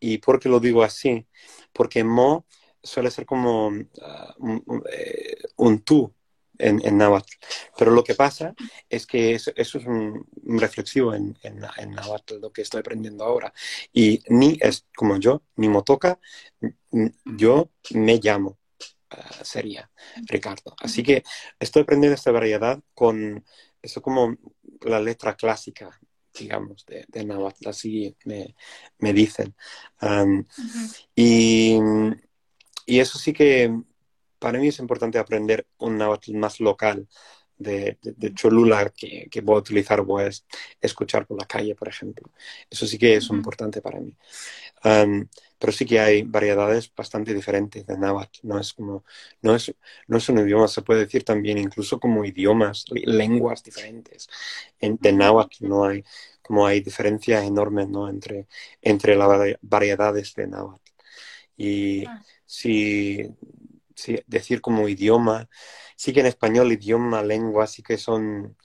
¿Y 0.00 0.18
por 0.18 0.38
qué 0.38 0.48
lo 0.48 0.60
digo 0.60 0.82
así? 0.82 1.26
Porque 1.72 2.04
mo 2.04 2.46
suele 2.82 3.10
ser 3.10 3.26
como 3.26 3.72
ah, 4.02 4.34
eh, 4.92 5.36
un, 5.56 5.80
tú 5.80 6.12
en, 6.58 6.84
en, 6.84 6.98
náhuatl. 6.98 7.32
Pero 7.76 7.90
lo 7.90 8.04
que 8.04 8.14
pasa 8.14 8.54
es 8.88 9.06
que 9.06 9.34
eso, 9.34 9.52
es 9.54 9.74
un, 9.74 10.26
reflexivo 10.44 11.14
en, 11.14 11.36
en, 11.42 11.60
en, 11.76 11.90
náhuatl, 11.92 12.40
lo 12.40 12.52
que 12.52 12.62
estoy 12.62 12.80
aprendiendo 12.80 13.24
ahora. 13.24 13.52
Y 13.92 14.22
ni 14.28 14.58
es 14.60 14.86
como 14.96 15.18
yo, 15.18 15.42
ni 15.56 15.68
motoca, 15.68 16.18
yo 17.24 17.70
me 17.90 18.18
llamo, 18.18 18.58
ah, 19.10 19.44
sería 19.44 19.90
Ricardo. 20.26 20.74
Así 20.80 21.02
que 21.02 21.22
estoy 21.58 21.82
aprendiendo 21.82 22.14
esta 22.14 22.32
variedad 22.32 22.80
con 22.94 23.44
eso 23.82 24.02
como 24.02 24.36
la 24.82 25.00
letra 25.00 25.36
clásica 25.36 25.98
digamos, 26.38 26.84
de, 26.86 27.04
de 27.08 27.24
Nahuatl, 27.24 27.68
así 27.68 28.16
me, 28.24 28.54
me 28.98 29.12
dicen. 29.12 29.54
y, 31.14 31.78
y, 32.86 33.00
eso 33.00 33.18
sí 33.18 33.32
que 33.32 33.74
para 34.38 34.58
mí 34.58 34.68
es 34.68 34.78
importante 34.78 35.18
aprender 35.18 35.66
un 35.78 35.98
Nahuatl 35.98 36.34
más 36.34 36.60
local. 36.60 37.08
De, 37.58 37.98
de, 38.02 38.34
Cholula 38.34 38.90
que, 38.90 39.28
que, 39.30 39.40
a 39.40 39.52
utilizar, 39.52 40.02
voy 40.02 40.24
a 40.24 40.30
escuchar 40.80 41.26
por 41.26 41.38
la 41.38 41.46
calle, 41.46 41.74
por 41.74 41.88
ejemplo. 41.88 42.30
Eso 42.70 42.86
sí 42.86 42.98
que 42.98 43.16
es 43.16 43.28
importante 43.30 43.82
para 43.82 44.00
mí 44.00 44.16
pero 45.58 45.72
sí 45.72 45.84
que 45.84 45.98
hay 45.98 46.22
variedades 46.22 46.92
bastante 46.94 47.34
diferentes 47.34 47.84
de 47.86 47.98
náhuatl. 47.98 48.40
No 48.42 48.58
es 48.58 48.72
como, 48.72 49.04
no 49.42 49.54
es, 49.56 49.74
no 50.06 50.18
es 50.18 50.28
un 50.28 50.38
idioma, 50.38 50.68
se 50.68 50.82
puede 50.82 51.00
decir 51.00 51.24
también 51.24 51.58
incluso 51.58 51.98
como 51.98 52.24
idiomas, 52.24 52.84
lenguas 52.90 53.62
diferentes. 53.62 54.28
En, 54.78 54.96
de 55.00 55.12
náhuatl 55.12 55.66
no 55.66 55.84
hay, 55.84 56.04
como 56.42 56.66
hay 56.66 56.80
diferencias 56.80 57.44
enormes 57.44 57.88
¿no? 57.88 58.08
entre, 58.08 58.46
entre 58.80 59.16
las 59.16 59.56
variedades 59.60 60.34
de 60.34 60.46
náhuatl. 60.46 60.92
Y 61.56 62.06
ah. 62.06 62.22
si, 62.46 63.28
si, 63.98 64.22
decir 64.26 64.60
como 64.60 64.88
idioma, 64.88 65.48
sí 65.96 66.12
que 66.12 66.20
en 66.20 66.26
español 66.26 66.72
idioma, 66.72 67.22
lengua, 67.22 67.66
sí 67.66 67.82
que 67.82 67.98
son 67.98 68.56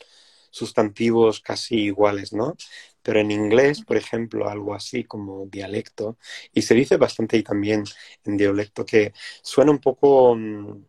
sustantivos 0.52 1.40
casi 1.40 1.76
iguales, 1.86 2.34
¿no? 2.34 2.56
Pero 3.02 3.20
en 3.20 3.32
inglés, 3.32 3.84
por 3.84 3.98
ejemplo, 3.98 4.48
algo 4.48 4.76
así 4.76 5.04
como 5.04 5.48
dialecto, 5.48 6.18
y 6.54 6.62
se 6.62 6.76
dice 6.76 6.98
bastante 6.98 7.38
y 7.38 7.44
también 7.44 7.84
en 8.24 8.38
dialecto 8.38 8.86
que 8.86 9.14
suena 9.42 9.72
un 9.72 9.80
poco, 9.80 10.36
mm, 10.36 10.86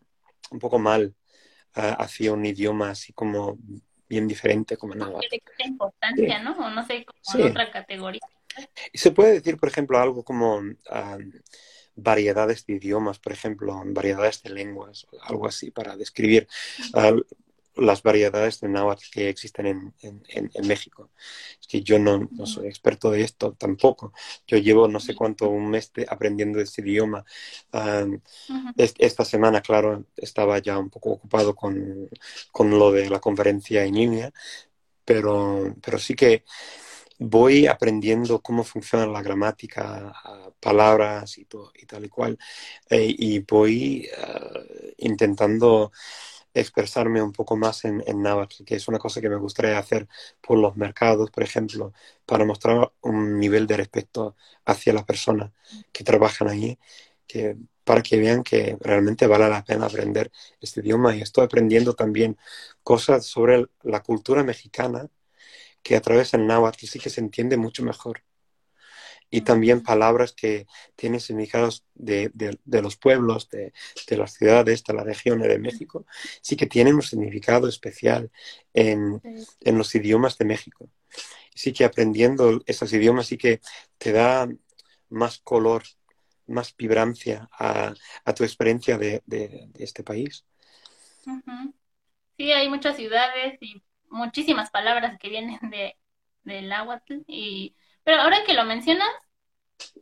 un 0.50 0.58
poco 0.58 0.78
mal. 0.78 1.14
hacia 1.76 2.32
un 2.32 2.46
idioma 2.46 2.90
así 2.90 3.12
como 3.12 3.58
bien 4.08 4.28
diferente 4.28 4.76
como. 4.76 4.94
¿Qué 4.94 5.64
importancia, 5.66 6.38
no? 6.40 6.52
O 6.56 6.70
no 6.70 6.86
sé, 6.86 7.04
como 7.04 7.46
otra 7.46 7.68
categoría. 7.72 8.20
Y 8.92 8.98
se 8.98 9.10
puede 9.10 9.32
decir, 9.32 9.56
por 9.56 9.68
ejemplo, 9.68 9.98
algo 9.98 10.22
como 10.22 10.62
variedades 11.96 12.66
de 12.66 12.74
idiomas, 12.74 13.18
por 13.18 13.32
ejemplo, 13.32 13.80
variedades 13.86 14.42
de 14.42 14.50
lenguas, 14.50 15.06
algo 15.22 15.46
así, 15.46 15.70
para 15.70 15.96
describir 15.96 16.48
las 17.76 18.02
variedades 18.02 18.60
de 18.60 18.68
náhuatl 18.68 19.04
que 19.10 19.28
existen 19.28 19.66
en, 19.66 20.22
en, 20.28 20.66
México. 20.66 21.10
Es 21.60 21.66
que 21.66 21.82
yo 21.82 21.98
no, 21.98 22.28
no, 22.30 22.46
soy 22.46 22.68
experto 22.68 23.10
de 23.10 23.22
esto 23.22 23.54
tampoco. 23.54 24.12
Yo 24.46 24.58
llevo 24.58 24.86
no 24.86 25.00
sé 25.00 25.14
cuánto, 25.14 25.48
un 25.48 25.70
mes 25.70 25.90
aprendiendo 26.08 26.60
este 26.60 26.82
idioma. 26.82 27.24
esta 28.76 29.24
semana, 29.24 29.60
claro, 29.60 30.04
estaba 30.16 30.58
ya 30.58 30.78
un 30.78 30.90
poco 30.90 31.10
ocupado 31.10 31.54
con, 31.54 32.08
con, 32.52 32.70
lo 32.70 32.92
de 32.92 33.10
la 33.10 33.20
conferencia 33.20 33.84
en 33.84 33.94
línea, 33.94 34.32
pero, 35.04 35.74
pero 35.82 35.98
sí 35.98 36.14
que 36.14 36.44
voy 37.18 37.66
aprendiendo 37.66 38.40
cómo 38.40 38.64
funciona 38.64 39.06
la 39.06 39.22
gramática, 39.22 40.12
palabras 40.60 41.38
y, 41.38 41.44
todo, 41.46 41.72
y 41.74 41.86
tal 41.86 42.04
y 42.04 42.08
cual, 42.08 42.38
eh, 42.90 43.14
y 43.16 43.40
voy 43.40 44.08
eh, 44.16 44.94
intentando 44.98 45.92
expresarme 46.54 47.20
un 47.22 47.32
poco 47.32 47.56
más 47.56 47.84
en, 47.84 48.02
en 48.06 48.24
que 48.64 48.76
es 48.76 48.88
una 48.88 48.98
cosa 48.98 49.20
que 49.20 49.28
me 49.28 49.36
gustaría 49.36 49.78
hacer 49.78 50.08
por 50.40 50.58
los 50.58 50.76
mercados, 50.76 51.30
por 51.30 51.42
ejemplo, 51.42 51.92
para 52.26 52.44
mostrar 52.44 52.92
un 53.02 53.38
nivel 53.38 53.66
de 53.66 53.76
respeto 53.78 54.36
hacia 54.64 54.92
las 54.92 55.04
personas 55.04 55.52
que 55.92 56.04
trabajan 56.04 56.48
allí, 56.48 56.78
que, 57.26 57.56
para 57.84 58.02
que 58.02 58.18
vean 58.18 58.42
que 58.44 58.76
realmente 58.80 59.26
vale 59.26 59.48
la 59.48 59.64
pena 59.64 59.86
aprender 59.86 60.30
este 60.60 60.80
idioma. 60.80 61.16
Y 61.16 61.22
estoy 61.22 61.44
aprendiendo 61.44 61.94
también 61.94 62.38
cosas 62.82 63.26
sobre 63.26 63.66
la 63.82 64.00
cultura 64.02 64.44
mexicana, 64.44 65.08
que 65.84 65.94
a 65.94 66.00
través 66.00 66.32
del 66.32 66.46
náhuatl 66.46 66.86
sí 66.86 66.98
que 66.98 67.10
se 67.10 67.20
entiende 67.20 67.56
mucho 67.56 67.84
mejor 67.84 68.24
y 69.30 69.40
también 69.40 69.82
palabras 69.82 70.32
que 70.32 70.66
tienen 70.94 71.18
significados 71.18 71.84
de, 71.94 72.30
los 72.64 72.96
pueblos, 72.96 73.48
de, 73.50 73.72
las 74.16 74.34
ciudades, 74.34 74.84
de 74.84 74.94
las 74.94 75.04
regiones 75.04 75.48
de 75.48 75.58
México, 75.58 76.06
sí 76.40 76.56
que 76.56 76.66
tienen 76.66 76.94
un 76.94 77.02
significado 77.02 77.66
especial 77.66 78.30
en, 78.72 79.20
los 79.64 79.94
idiomas 79.94 80.38
de 80.38 80.44
México. 80.44 80.88
Sí 81.54 81.72
que 81.72 81.84
aprendiendo 81.84 82.62
esos 82.66 82.92
idiomas 82.92 83.26
sí 83.26 83.36
que 83.36 83.60
te 83.98 84.12
da 84.12 84.48
más 85.08 85.38
color, 85.38 85.82
más 86.46 86.74
vibrancia 86.76 87.48
a, 87.58 87.94
tu 88.36 88.44
experiencia 88.44 88.98
de, 88.98 89.22
este 89.78 90.04
país. 90.04 90.44
Sí, 92.36 92.52
hay 92.52 92.68
muchas 92.68 92.96
ciudades 92.96 93.58
y 93.60 93.82
muchísimas 94.14 94.70
palabras 94.70 95.18
que 95.18 95.28
vienen 95.28 95.58
de, 95.70 95.96
del 96.44 96.68
náhuatl 96.68 97.22
y 97.26 97.76
pero 98.04 98.20
ahora 98.20 98.44
que 98.44 98.54
lo 98.54 98.64
mencionas, 98.64 99.08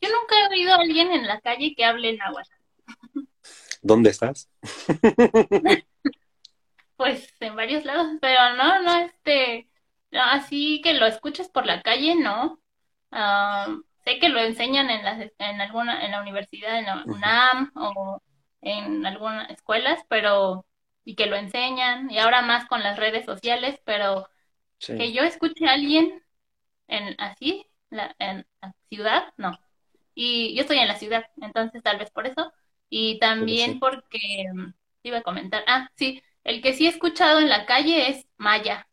yo 0.01 0.09
nunca 0.09 0.35
he 0.41 0.49
oído 0.49 0.75
a 0.75 0.81
alguien 0.81 1.13
en 1.13 1.27
la 1.27 1.41
calle 1.41 1.75
que 1.77 1.85
hable 1.85 2.17
náhuatl. 2.17 2.51
¿Dónde 3.81 4.11
estás? 4.11 4.51
pues 6.97 7.33
en 7.41 7.57
varios 7.57 7.85
lados, 7.85 8.09
pero 8.21 8.57
no, 8.57 8.83
no, 8.83 8.95
este, 9.01 9.69
así 10.13 10.81
que 10.83 10.95
lo 10.95 11.07
escuches 11.07 11.49
por 11.49 11.67
la 11.67 11.83
calle, 11.83 12.15
no. 12.17 12.61
Ah, 13.11 13.77
sé 14.05 14.19
que 14.19 14.29
lo 14.29 14.41
enseñan 14.41 14.91
en 14.91 15.05
la, 15.05 15.31
en 15.39 15.61
alguna, 15.61 16.05
en 16.05 16.13
la 16.13 16.21
universidad, 16.21 16.79
en 16.79 16.87
la 16.87 17.05
UNAM 17.05 17.73
o 17.75 18.21
en 18.61 19.05
algunas 19.07 19.51
escuelas, 19.51 20.01
pero, 20.09 20.65
y 21.05 21.15
que 21.15 21.27
lo 21.27 21.37
enseñan, 21.37 22.11
y 22.11 22.19
ahora 22.19 22.43
más 22.43 22.67
con 22.67 22.83
las 22.83 22.99
redes 22.99 23.25
sociales, 23.25 23.81
pero 23.85 24.29
que 24.79 25.13
yo 25.13 25.23
escuche 25.23 25.67
a 25.67 25.73
alguien 25.73 26.23
en 26.89 27.15
así, 27.19 27.67
en 27.91 28.47
la 28.61 28.75
ciudad, 28.89 29.33
no. 29.37 29.59
Y 30.15 30.55
yo 30.55 30.63
estoy 30.63 30.79
en 30.79 30.89
la 30.89 30.97
ciudad, 30.97 31.25
entonces 31.41 31.83
tal 31.83 31.99
vez 31.99 32.11
por 32.11 32.27
eso. 32.27 32.53
Y 32.89 33.19
también 33.19 33.81
porque, 33.81 34.45
mm, 34.53 34.75
iba 35.05 35.19
a 35.19 35.23
comentar, 35.23 35.65
ah, 35.67 35.89
sí, 35.97 36.23
el 36.45 36.61
que 36.61 36.75
sí 36.75 36.87
he 36.87 36.91
escuchado 36.91 37.41
en 37.41 37.49
la 37.49 37.65
calle 37.67 38.11
es 38.11 38.27
Maya. 38.37 38.89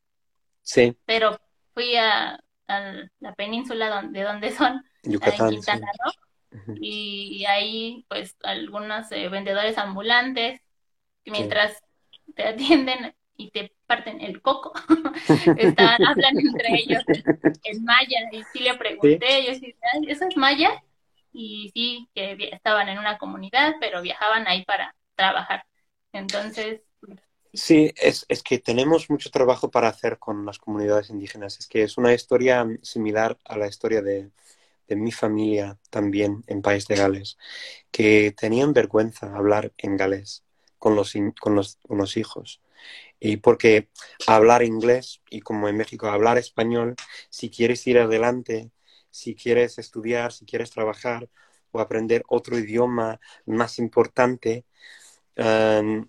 Sí. 0.62 0.96
Pero 1.06 1.40
fui 1.74 1.96
a, 1.96 2.40
la 2.68 3.34
península 3.36 3.90
donde, 3.90 4.20
de 4.20 4.26
donde 4.26 4.52
son, 4.52 4.84
Yucatán, 5.04 5.48
en 5.48 5.56
Quintana 5.56 5.88
Y 6.80 7.46
ahí, 7.46 8.06
pues, 8.08 8.38
algunos 8.44 9.12
eh, 9.12 9.28
vendedores 9.28 9.78
ambulantes, 9.78 10.62
mientras 11.26 11.82
te 12.36 12.48
atienden 12.48 13.14
y 13.40 13.52
te 13.52 13.74
parten 13.86 14.20
el 14.22 14.42
coco, 14.42 14.74
Están, 15.58 16.04
hablan 16.06 16.38
entre 16.38 16.76
ellos 16.76 17.04
en 17.64 17.84
maya, 17.86 18.20
y 18.32 18.44
sí 18.52 18.60
le 18.60 18.76
pregunté, 18.76 19.46
yo 19.46 19.54
sí, 19.56 19.74
¿eso 20.08 20.26
es 20.28 20.36
maya? 20.36 20.84
Y 21.32 21.72
sí, 21.74 22.10
que 22.14 22.50
estaban 22.52 22.90
en 22.90 23.00
una 23.00 23.18
comunidad, 23.18 23.76
pero 23.80 24.02
viajaban 24.02 24.46
ahí 24.48 24.66
para 24.66 24.94
trabajar. 25.16 25.64
Entonces... 26.12 26.82
Sí, 27.54 27.92
es, 27.96 28.26
es 28.28 28.44
que 28.44 28.60
tenemos 28.60 29.10
mucho 29.10 29.32
trabajo 29.32 29.72
para 29.72 29.88
hacer 29.88 30.20
con 30.20 30.46
las 30.46 30.60
comunidades 30.60 31.10
indígenas. 31.10 31.58
Es 31.60 31.68
que 31.68 31.84
es 31.84 31.98
una 31.98 32.14
historia 32.14 32.68
similar 32.82 33.38
a 33.46 33.58
la 33.58 33.68
historia 33.68 34.02
de, 34.02 34.32
de 34.88 34.96
mi 34.96 35.12
familia 35.12 35.78
también 35.90 36.44
en 36.48 36.62
País 36.62 36.88
de 36.88 36.96
Gales, 36.96 37.38
que 37.90 38.34
tenían 38.38 38.74
vergüenza 38.74 39.34
hablar 39.36 39.72
en 39.78 39.96
galés 39.96 40.44
con 40.80 40.96
los, 40.96 41.14
con 41.40 41.56
los, 41.56 41.78
con 41.88 41.98
los 41.98 42.18
hijos. 42.18 42.62
Y 43.20 43.38
porque 43.38 43.90
hablar 44.28 44.64
inglés 44.64 45.22
y 45.30 45.42
como 45.42 45.68
en 45.68 45.78
México 45.78 46.08
hablar 46.08 46.38
español, 46.38 46.96
si 47.30 47.50
quieres 47.50 47.86
ir 47.88 48.00
adelante, 48.00 48.72
si 49.12 49.36
quieres 49.36 49.78
estudiar, 49.78 50.32
si 50.32 50.46
quieres 50.46 50.72
trabajar 50.72 51.30
o 51.72 51.80
aprender 51.80 52.24
otro 52.28 52.58
idioma 52.58 53.20
más 53.46 53.80
importante, 53.80 54.66
um, 55.38 56.08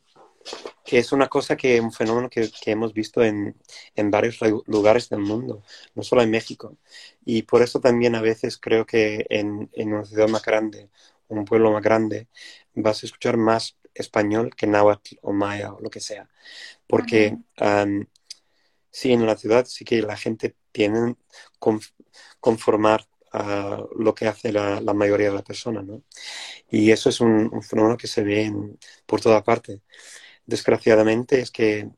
que 0.85 0.99
es 0.99 1.13
una 1.13 1.29
cosa 1.29 1.57
que, 1.57 1.81
un 1.81 1.93
fenómeno 1.93 2.29
que, 2.31 2.51
hemos 2.67 2.95
visto 2.95 3.23
en, 3.23 3.57
en, 3.95 4.11
varios 4.11 4.39
lugares 4.67 5.09
del 5.09 5.21
mundo, 5.21 5.63
no 5.95 6.03
solo 6.03 6.23
en 6.23 6.31
México. 6.31 6.77
Y 7.25 7.43
por 7.43 7.63
eso 7.63 7.81
también 7.81 8.15
a 8.15 8.23
veces 8.23 8.59
creo 8.59 8.87
que 8.87 9.27
en, 9.29 9.71
en 9.75 9.93
una 9.93 10.05
ciudad 10.05 10.29
más 10.29 10.43
grande, 10.43 10.91
un 11.29 11.45
pueblo 11.45 11.71
más 11.73 11.83
grande, 11.83 12.29
vas 12.75 13.03
a 13.03 13.07
escuchar 13.07 13.37
más 13.37 13.77
español 13.95 14.55
que 14.57 14.67
náhuatl 14.67 15.17
o 15.23 15.33
maya 15.33 15.73
o 15.73 15.81
lo 15.81 15.91
que 15.91 16.01
sea. 16.01 16.29
Porque 16.87 17.37
sí, 18.91 19.13
en 19.13 19.27
la 19.27 19.37
ciudad 19.37 19.67
sí 19.67 19.85
que 19.85 20.03
la 20.03 20.17
gente 20.17 20.57
tiene 20.73 21.17
que 21.61 21.79
conformar 22.41 23.07
a 23.33 23.85
lo 23.97 24.15
que 24.15 24.27
hace 24.27 24.53
la, 24.53 24.81
mayoría 24.95 25.29
de 25.29 25.35
las 25.35 25.45
personas, 25.45 25.85
¿no? 25.85 26.03
Y 26.71 26.91
eso 26.91 27.09
es 27.11 27.21
un, 27.21 27.63
fenómeno 27.63 27.97
que 27.97 28.09
se 28.09 28.23
ve 28.25 28.53
por 29.07 29.21
toda 29.21 29.45
parte. 29.45 29.83
Desgraciadamente 30.47 31.41
es 31.41 31.51
que 31.51 31.91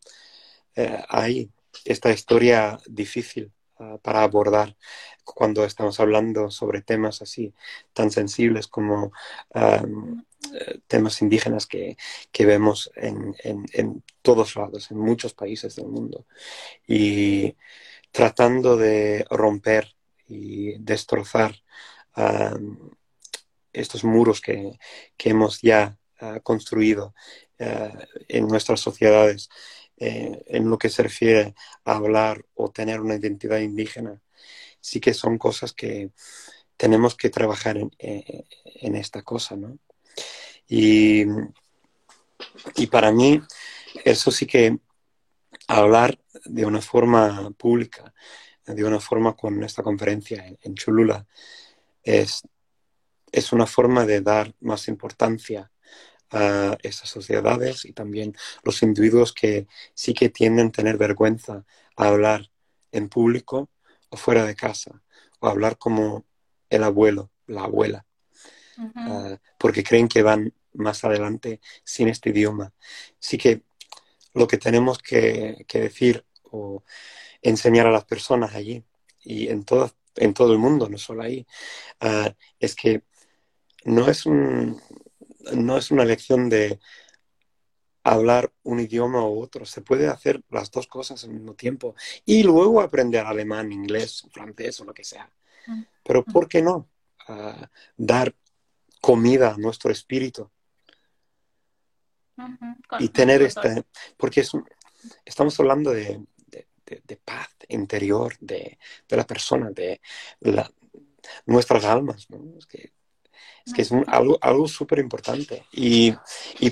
eh, 0.77 1.05
hay 1.09 1.51
esta 1.85 2.13
historia 2.13 2.79
difícil 2.87 3.53
ah, 3.79 3.99
para 4.03 4.23
abordar 4.23 4.77
cuando 5.25 5.65
estamos 5.65 6.01
hablando 6.01 6.51
sobre 6.51 6.83
temas 6.83 7.23
así 7.23 7.55
tan 7.93 8.11
sensibles 8.11 8.67
como 8.69 9.13
temas 10.87 11.23
indígenas 11.23 11.67
que, 11.67 11.97
vemos 12.39 12.91
en, 12.97 13.35
en, 13.43 14.03
todos 14.23 14.57
lados, 14.57 14.91
en 14.91 14.99
muchos 14.99 15.35
países 15.35 15.77
del 15.77 15.87
mundo. 15.87 16.27
Y 16.87 17.57
tratando 18.11 18.77
de 18.77 19.25
romper 19.31 19.95
y 20.27 20.79
destrozar 20.79 21.55
estos 23.73 24.05
muros 24.05 24.41
que, 24.41 24.79
hemos 25.19 25.61
ya 25.63 25.97
ah, 26.21 26.41
construido 26.41 27.15
ah, 27.59 27.93
en 28.29 28.47
nuestras 28.49 28.81
sociedades 28.81 29.49
eh, 29.97 30.43
en 30.49 30.69
lo 30.69 30.79
que 30.79 30.89
se 30.91 31.03
refiere 31.03 31.55
a 31.85 31.95
hablar 31.97 32.45
o 32.55 32.71
tener 32.71 33.01
una 33.01 33.15
identidad 33.15 33.59
indígena, 33.59 34.21
sí 34.81 35.01
que 35.01 35.15
son 35.15 35.39
cosas 35.39 35.73
que 35.73 36.11
tenemos 36.77 37.15
que 37.15 37.31
trabajar 37.31 37.77
en, 37.79 37.91
eh, 37.99 38.45
en 38.65 38.97
esta 38.97 39.23
cosa, 39.23 39.57
¿no? 39.57 39.79
Y, 40.69 41.25
y 42.77 42.87
para 42.87 43.13
mí, 43.13 43.41
eso 44.05 44.31
sí 44.31 44.47
que 44.47 44.79
hablar 45.69 46.19
de 46.45 46.67
una 46.67 46.81
forma 46.81 47.51
pública, 47.57 48.13
de 48.67 48.85
una 48.85 49.01
forma 49.01 49.35
con 49.35 49.63
esta 49.63 49.83
conferencia 49.83 50.45
en, 50.61 50.75
Chulula, 50.75 51.27
es, 52.03 52.43
es 53.31 53.53
una 53.53 53.67
forma 53.67 54.07
de 54.07 54.21
dar 54.21 54.55
más 54.61 54.89
importancia 54.89 55.71
a 56.31 56.77
estas 56.83 57.11
sociedades 57.11 57.85
y 57.85 57.93
también 57.93 58.35
los 58.63 58.83
individuos 58.83 59.33
que 59.33 59.67
sí 59.95 60.15
que 60.15 60.31
tienden 60.31 60.69
a 60.69 60.73
tener 60.73 60.97
vergüenza 60.97 61.65
a 61.97 62.09
hablar 62.09 62.51
en 62.91 63.09
público 63.09 63.71
o 64.09 64.17
fuera 64.17 64.45
de 64.45 64.55
casa, 64.55 65.03
o 65.41 65.49
hablar 65.49 65.79
como 65.79 66.25
el 66.71 66.85
abuelo, 66.85 67.31
la 67.47 67.65
abuela, 67.65 68.07
ah, 68.79 69.39
porque 69.59 69.83
creen 69.83 70.09
que 70.09 70.23
van 70.23 70.53
más 70.75 71.05
adelante 71.05 71.61
sin 71.85 72.09
este 72.09 72.31
idioma. 72.31 72.73
Sí 73.19 73.39
que 73.39 73.63
lo 74.35 74.47
que 74.47 74.59
tenemos 74.59 74.99
que, 74.99 75.65
decir 75.73 76.25
o 76.45 76.83
enseñar 77.43 77.87
a 77.87 77.93
las 77.93 78.05
personas 78.05 78.55
allí 78.55 78.85
y 79.25 79.49
en 79.49 79.65
todo, 79.65 79.91
en 80.17 80.35
todo 80.35 80.53
el 80.53 80.59
mundo, 80.59 80.89
no 80.89 80.99
solo 80.99 81.23
ahí, 81.23 81.47
ah, 82.01 82.35
es 82.59 82.75
que 82.75 83.03
no 83.85 84.09
es, 84.09 84.27
un, 84.27 84.81
no 85.53 85.77
es 85.77 85.91
una 85.91 86.05
lección 86.05 86.49
de 86.49 86.79
hablar 88.05 88.53
un 88.65 88.81
idioma 88.81 89.25
u 89.25 89.41
otro, 89.41 89.65
se 89.65 89.81
puede 89.81 90.09
hacer 90.09 90.43
las 90.51 90.71
dos 90.71 90.87
cosas 90.87 91.23
al 91.25 91.31
mismo 91.31 91.55
tiempo 91.55 91.95
y 92.25 92.43
luego 92.43 92.81
aprender 92.81 93.25
alemán, 93.25 93.73
inglés, 93.73 94.27
francés 94.33 94.81
o 94.81 94.85
lo 94.85 94.95
que 94.95 95.05
sea. 95.05 95.31
Mm. 95.67 95.83
Pero 96.05 96.25
¿por 96.25 96.49
qué 96.49 96.63
no? 96.63 96.89
Ah, 97.29 97.71
dar 97.97 98.35
comida 99.03 99.53
a 99.53 99.59
nuestro 99.59 99.91
espíritu. 99.91 100.51
Y 102.99 103.09
tener 103.11 103.43
este, 103.43 103.85
porque 104.17 104.43
estamos 105.25 105.61
hablando 105.61 105.91
de, 105.91 106.25
paz 107.25 107.49
interior 107.69 108.35
de, 108.41 108.79
la 109.09 109.27
persona, 109.27 109.71
de 109.71 110.01
nuestras 111.47 111.85
almas, 111.85 112.27
Es 113.67 113.73
que 113.75 113.83
es, 113.83 113.93
algo, 114.07 114.39
algo 114.41 114.69
súper 114.69 114.99
importante. 115.01 115.65
Y, 115.73 116.15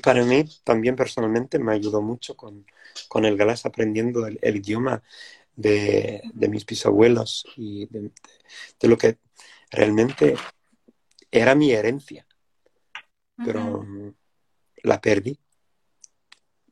para 0.02 0.24
mí 0.24 0.44
también 0.64 0.96
personalmente 0.96 1.58
me 1.58 1.72
ayudó 1.72 2.00
mucho 2.00 2.36
con, 2.36 2.64
el 3.24 3.36
galés 3.36 3.66
aprendiendo 3.66 4.26
el, 4.26 4.56
idioma 4.56 5.02
de, 5.56 6.22
mis 6.34 6.64
bisabuelos 6.64 7.44
y 7.56 7.86
de, 7.86 8.88
lo 8.88 8.96
que 8.96 9.18
realmente 9.70 10.36
era 11.30 11.54
mi 11.54 11.72
herencia. 11.72 12.26
Pero 13.42 13.86
la 14.82 15.00
perdí 15.00 15.38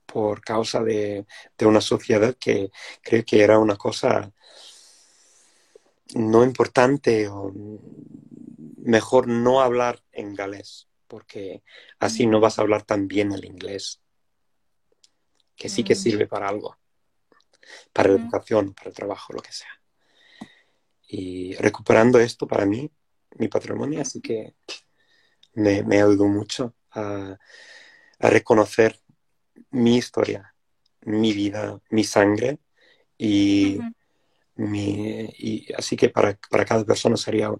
por 0.06 0.40
causa 0.40 0.82
de, 0.82 1.26
una 1.60 1.80
sociedad 1.80 2.34
que 2.40 2.70
cree 3.02 3.24
que 3.24 3.42
era 3.42 3.58
una 3.58 3.76
cosa 3.76 4.32
no 6.14 6.42
importante 6.42 7.28
o 7.28 7.52
mejor 8.78 9.28
no 9.28 9.60
hablar 9.60 10.02
en 10.12 10.34
galés, 10.34 10.88
porque 11.06 11.62
así 11.98 12.26
no 12.26 12.40
vas 12.40 12.58
a 12.58 12.62
hablar 12.62 12.84
tan 12.84 13.06
bien 13.06 13.32
el 13.32 13.44
inglés, 13.44 14.00
que 15.54 15.68
sí 15.68 15.84
que 15.84 15.94
mm. 15.94 15.98
sirve 15.98 16.26
para 16.26 16.48
algo, 16.48 16.78
para 17.92 18.08
la 18.08 18.16
educación, 18.16 18.72
para 18.72 18.88
el 18.88 18.96
trabajo, 18.96 19.34
lo 19.34 19.42
que 19.42 19.52
sea. 19.52 19.80
Y 21.06 21.54
recuperando 21.56 22.18
esto 22.18 22.46
para 22.46 22.64
mí, 22.64 22.90
mi 23.36 23.48
patrimonio, 23.48 24.00
así 24.00 24.20
que 24.20 24.54
me, 25.54 25.82
me 25.82 25.96
ayudó 26.02 26.26
mucho 26.26 26.74
a, 26.92 27.36
a 28.18 28.30
reconocer 28.30 29.00
mi 29.70 29.96
historia, 29.96 30.54
mi 31.02 31.32
vida, 31.32 31.80
mi 31.90 32.04
sangre 32.04 32.58
y, 33.16 33.78
mi, 34.58 35.28
y 35.38 35.72
así 35.76 35.96
que 35.96 36.08
para, 36.10 36.34
cada 36.34 36.84
persona 36.84 37.16
sería 37.16 37.50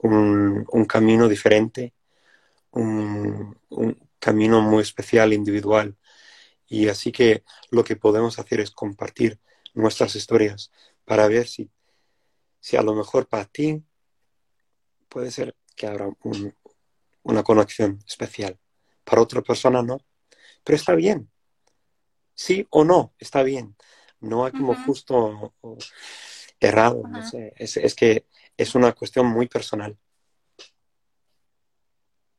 un, 0.00 0.86
camino 0.88 1.28
diferente, 1.28 1.94
un, 2.70 3.58
camino 4.18 4.60
muy 4.62 4.82
especial, 4.82 5.32
individual. 5.32 5.96
Y 6.66 6.88
así 6.88 7.12
que 7.12 7.44
lo 7.70 7.84
que 7.84 7.96
podemos 7.96 8.38
hacer 8.38 8.60
es 8.60 8.70
compartir 8.70 9.38
nuestras 9.74 10.16
historias 10.16 10.70
para 11.04 11.28
ver 11.28 11.46
si, 11.46 11.70
si 12.60 12.76
a 12.76 12.82
lo 12.82 12.94
mejor 12.94 13.28
para 13.28 13.44
ti 13.44 13.82
puede 15.14 15.30
ser 15.30 15.54
que 15.76 15.86
habrá 15.86 16.10
una 17.22 17.42
conexión 17.42 18.00
especial. 18.06 18.58
Para 19.04 19.22
otra 19.22 19.40
persona 19.40 19.82
no. 19.82 19.98
Pero 20.64 20.76
está 20.76 20.94
bien 20.94 21.30
sí 22.34 22.66
o 22.70 22.84
no, 22.84 23.14
está 23.18 23.42
bien. 23.42 23.76
No 24.20 24.44
hay 24.44 24.52
como 24.52 24.74
justo 24.74 25.52
o, 25.60 25.78
errado, 26.60 27.02
no 27.06 27.22
sé. 27.26 27.52
Es, 27.56 27.94
que 27.94 28.26
es 28.56 28.74
una 28.74 28.92
cuestión 28.92 29.26
muy 29.26 29.48
personal. 29.48 29.96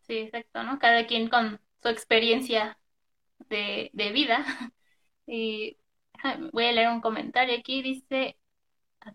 Sí, 0.07 0.17
exacto, 0.17 0.63
¿no? 0.63 0.79
Cada 0.79 1.05
quien 1.07 1.29
con 1.29 1.59
su 1.81 1.89
experiencia 1.89 2.77
de, 3.49 3.91
vida. 4.13 4.45
Y 5.27 5.79
voy 6.53 6.65
a 6.65 6.71
leer 6.71 6.89
un 6.89 7.01
comentario 7.01 7.57
aquí, 7.57 7.81
dice 7.81 8.37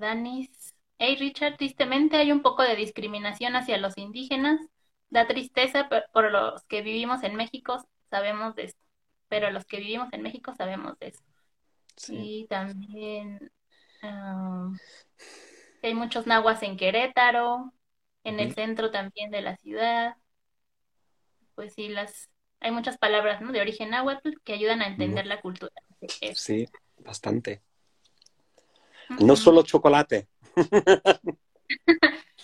Danis. 0.01 0.75
Hey 1.03 1.17
Richard, 1.17 1.57
tristemente 1.57 2.19
hay 2.19 2.31
un 2.31 2.43
poco 2.43 2.63
de 2.63 2.77
discriminación 2.77 3.57
hacia 3.57 3.79
los 3.79 3.97
indígenas. 3.97 4.61
Da 5.09 5.27
tristeza 5.27 5.89
por 6.13 6.31
los 6.31 6.63
que 6.67 6.83
vivimos 6.83 7.25
en 7.25 7.35
México, 7.35 7.85
sabemos 8.11 8.55
de 8.55 8.67
esto 8.67 8.91
pero 9.31 9.51
los 9.51 9.65
que 9.65 9.79
vivimos 9.79 10.13
en 10.13 10.21
México 10.23 10.53
sabemos 10.55 10.99
de 10.99 11.07
eso. 11.07 11.23
Y 12.09 12.47
también 12.49 13.51
hay 15.83 15.95
muchos 15.95 16.27
nahuas 16.27 16.63
en 16.63 16.77
Querétaro, 16.77 17.73
en 18.25 18.41
el 18.41 18.53
centro 18.55 18.91
también 18.91 19.31
de 19.31 19.41
la 19.41 19.57
ciudad. 19.57 20.17
Pues 21.55 21.73
sí, 21.75 21.89
las 21.89 22.29
hay 22.59 22.73
muchas 22.73 22.99
palabras 22.99 23.41
¿no? 23.41 23.53
de 23.53 23.61
origen 23.61 23.91
náhuatl 23.91 24.31
que 24.45 24.53
ayudan 24.53 24.83
a 24.83 24.89
entender 24.89 25.27
la 25.27 25.41
cultura. 25.41 25.73
Sí, 26.35 26.69
bastante. 26.99 27.63
No 29.21 29.37
solo 29.37 29.63
chocolate. 29.63 30.29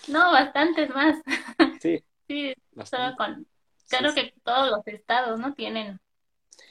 no, 0.07 0.31
bastantes 0.31 0.89
más. 0.89 1.17
Sí. 1.81 2.03
sí, 2.27 2.55
solo 2.85 3.15
con. 3.17 3.47
Claro 3.87 4.13
que 4.13 4.33
todos 4.43 4.69
los 4.71 4.87
estados, 4.87 5.39
¿no? 5.39 5.53
Tienen 5.53 5.99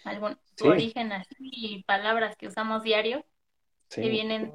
algún 0.05 0.37
origen 0.61 1.13
así 1.13 1.35
y 1.39 1.85
palabras 1.85 2.37
que 2.37 2.49
usamos 2.49 2.83
diario 2.83 3.25
que 3.89 4.09
vienen, 4.09 4.53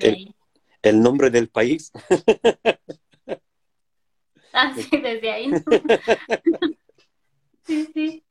el, 0.00 0.34
el, 0.82 1.00
nombre 1.00 1.30
del 1.30 1.48
país. 1.48 1.92
ah, 4.52 4.74
sí, 4.74 4.88
desde 4.90 5.30
ahí. 5.30 5.50
sí, 7.62 7.88
sí. 7.94 8.24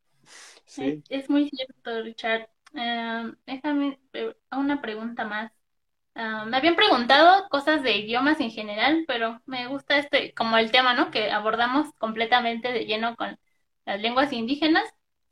Es, 1.09 1.29
muy 1.29 1.49
cierto, 1.49 2.01
Richard. 2.01 2.49
Em, 2.73 3.35
déjame 3.45 3.99
una 4.51 4.81
pregunta 4.81 5.25
más. 5.25 5.51
Em, 6.15 6.45
me 6.49 6.57
habían 6.57 6.75
preguntado 6.75 7.49
cosas 7.49 7.81
de 7.83 7.97
idiomas 7.97 8.39
en 8.39 8.51
general, 8.51 9.03
pero 9.07 9.41
me 9.45 9.67
gusta 9.67 9.97
este, 9.97 10.33
como 10.33 10.57
el 10.57 10.71
tema, 10.71 10.93
¿no? 10.93 11.11
Que 11.11 11.31
abordamos 11.31 11.91
completamente 11.97 12.71
de 12.71 12.85
lleno 12.85 13.15
con 13.15 13.39
las 13.85 14.01
lenguas 14.01 14.31
indígenas. 14.33 14.83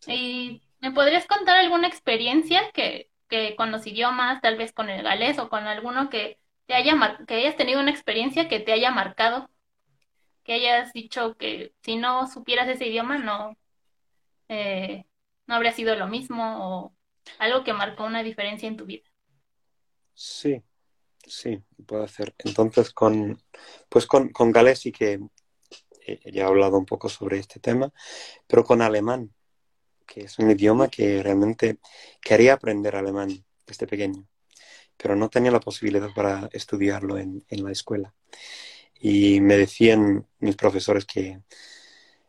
Y 0.08 0.64
¿Me 0.82 0.92
podrías 0.92 1.28
contar 1.28 1.58
alguna 1.60 1.88
experiencia 1.88 2.72
que, 2.74 3.12
que 3.30 3.56
con 3.56 3.72
los 3.72 3.86
idiomas, 3.86 4.42
tal 4.42 4.58
vez 4.58 4.74
con 4.74 4.90
el 4.90 5.04
galés 5.04 5.38
o 5.38 5.48
con 5.50 5.68
alguno 5.68 6.10
que 6.10 6.40
te 6.66 6.74
haya 6.74 6.96
que 7.28 7.36
hayas 7.36 7.56
tenido 7.56 7.80
una 7.80 7.92
experiencia 7.92 8.50
que 8.50 8.60
te 8.60 8.74
haya 8.74 8.90
marcado? 8.92 9.50
Que 10.44 10.54
hayas 10.54 10.94
dicho 10.94 11.38
que 11.38 11.74
si 11.84 11.98
no 11.98 12.28
supieras 12.28 12.68
ese 12.70 12.88
idioma 12.88 13.18
no, 13.20 13.58
eh, 14.50 15.06
no 15.48 15.56
habría 15.56 15.72
sido 15.74 15.96
lo 15.96 16.08
mismo 16.08 16.86
o 16.86 16.96
algo 17.40 17.64
que 17.64 17.74
marcó 17.74 18.06
una 18.06 18.24
diferencia 18.24 18.68
en 18.68 18.78
tu 18.78 18.86
vida. 18.86 19.04
Sí, 20.14 20.64
sí, 21.28 21.62
puedo 21.86 22.04
hacer. 22.04 22.34
Entonces, 22.40 22.92
con, 22.92 23.42
pues 23.90 24.06
con, 24.06 24.30
con 24.30 24.52
galés 24.52 24.80
sí 24.80 24.92
que 24.92 25.20
ya 26.26 26.44
he 26.44 26.46
hablado 26.46 26.78
un 26.78 26.86
poco 26.86 27.10
sobre 27.10 27.40
este 27.40 27.60
tema, 27.60 27.94
pero 28.48 28.64
con 28.64 28.82
alemán 28.82 29.32
que 30.12 30.22
es 30.26 30.40
un 30.40 30.52
idioma 30.52 30.90
que 30.90 31.24
realmente 31.24 31.80
quería 32.22 32.54
aprender 32.54 32.98
alemán 32.98 33.46
desde 33.66 33.88
pequeño, 33.88 34.28
pero 34.98 35.16
no 35.16 35.30
tenía 35.30 35.52
la 35.52 35.62
posibilidad 35.62 36.10
para 36.14 36.50
estudiarlo 36.52 37.18
en, 37.18 37.46
la 37.50 37.72
escuela. 37.72 38.14
Y 39.00 39.40
me 39.40 39.56
decían 39.56 40.28
mis 40.40 40.58
profesores 40.58 41.06
que 41.06 41.42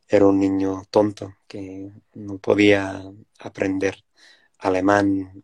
era 0.07 0.27
un 0.27 0.39
niño 0.39 0.85
tonto, 0.91 1.35
que 1.49 1.91
no 2.15 2.39
podía 2.39 3.03
aprender 3.41 4.05
alemán, 4.59 5.43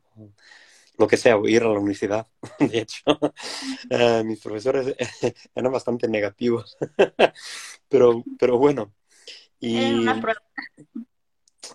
lo 0.99 1.07
que 1.07 1.17
sea, 1.17 1.39
ir 1.45 1.63
a 1.63 1.67
la 1.67 1.79
universidad. 1.79 2.27
De 2.59 2.79
hecho, 2.79 3.03
eh, 3.91 4.23
mis 4.25 4.41
profesores 4.41 4.95
eran 5.55 5.73
bastante 5.73 6.09
negativos, 6.09 6.77
pero, 7.89 8.23
pero 8.39 8.59
bueno. 8.59 8.93
Y, 9.61 10.07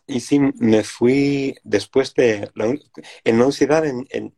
y 0.07 0.19
sí, 0.19 0.39
me 0.39 0.83
fui 0.83 1.55
después 1.63 2.13
de 2.13 2.49
la, 2.55 2.65
en 2.65 2.79
la 3.25 3.33
universidad 3.33 3.85
en, 3.85 4.05
en, 4.09 4.33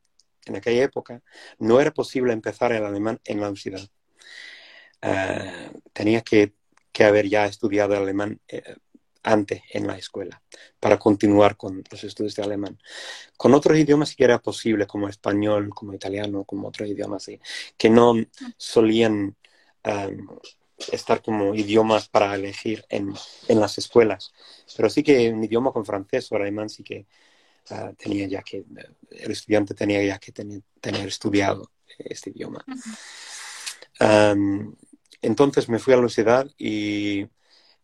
aquella 0.56 0.84
época, 0.84 1.22
no 1.60 1.80
era 1.80 1.92
posible 1.92 2.34
empezar 2.34 2.72
el 2.72 2.86
alemán 2.86 3.20
en 3.26 3.40
la 3.40 3.48
universidad. 3.48 3.88
Ah, 5.02 5.72
tenía 5.94 6.22
que, 6.22 6.54
que, 6.92 7.04
haber 7.04 7.28
ya 7.28 7.46
estudiado 7.46 7.96
alemán 7.96 8.40
eh, 8.48 8.76
antes 9.26 9.62
en 9.72 9.88
la 9.88 9.98
escuela 9.98 10.42
para 10.80 10.98
continuar 10.98 11.58
con 11.58 11.84
los 11.90 12.04
estudios 12.04 12.36
de 12.36 12.44
alemán. 12.44 12.80
Con 13.36 13.54
otros 13.54 13.78
idiomas 13.78 14.10
sí 14.10 14.16
que 14.16 14.24
era 14.24 14.40
posible, 14.40 14.86
como 14.86 15.10
español, 15.10 15.70
como 15.70 15.94
italiano, 15.94 16.44
como 16.44 16.68
otros 16.68 16.88
idiomas 16.88 17.26
que 17.78 17.90
no 17.90 18.14
solían 18.58 19.36
estar 20.92 21.22
como 21.22 21.56
idiomas 21.56 22.08
para 22.08 22.36
elegir 22.36 22.86
en, 22.90 23.14
en, 23.48 23.60
las 23.60 23.78
escuelas. 23.78 24.32
Pero 24.76 24.90
sí 24.90 25.04
que 25.04 25.32
un 25.32 25.44
idioma 25.44 25.72
con 25.72 25.86
francés 25.86 26.32
o 26.32 26.36
alemán 26.36 26.70
sí 26.70 26.84
que 26.84 27.08
ah, 27.70 27.92
tenía 27.98 28.28
ya 28.28 28.42
que, 28.42 28.64
el 29.12 29.32
estudiante 29.32 29.74
tenía 29.74 30.04
ya 30.04 30.20
que 30.20 30.32
tener, 30.32 30.62
estudiado 31.08 31.72
este 31.98 32.30
idioma. 32.30 32.64
entonces 35.22 35.70
me 35.70 35.80
fui 35.80 35.94
a 35.94 35.96
la 35.96 36.02
universidad 36.02 36.48
y 36.58 37.26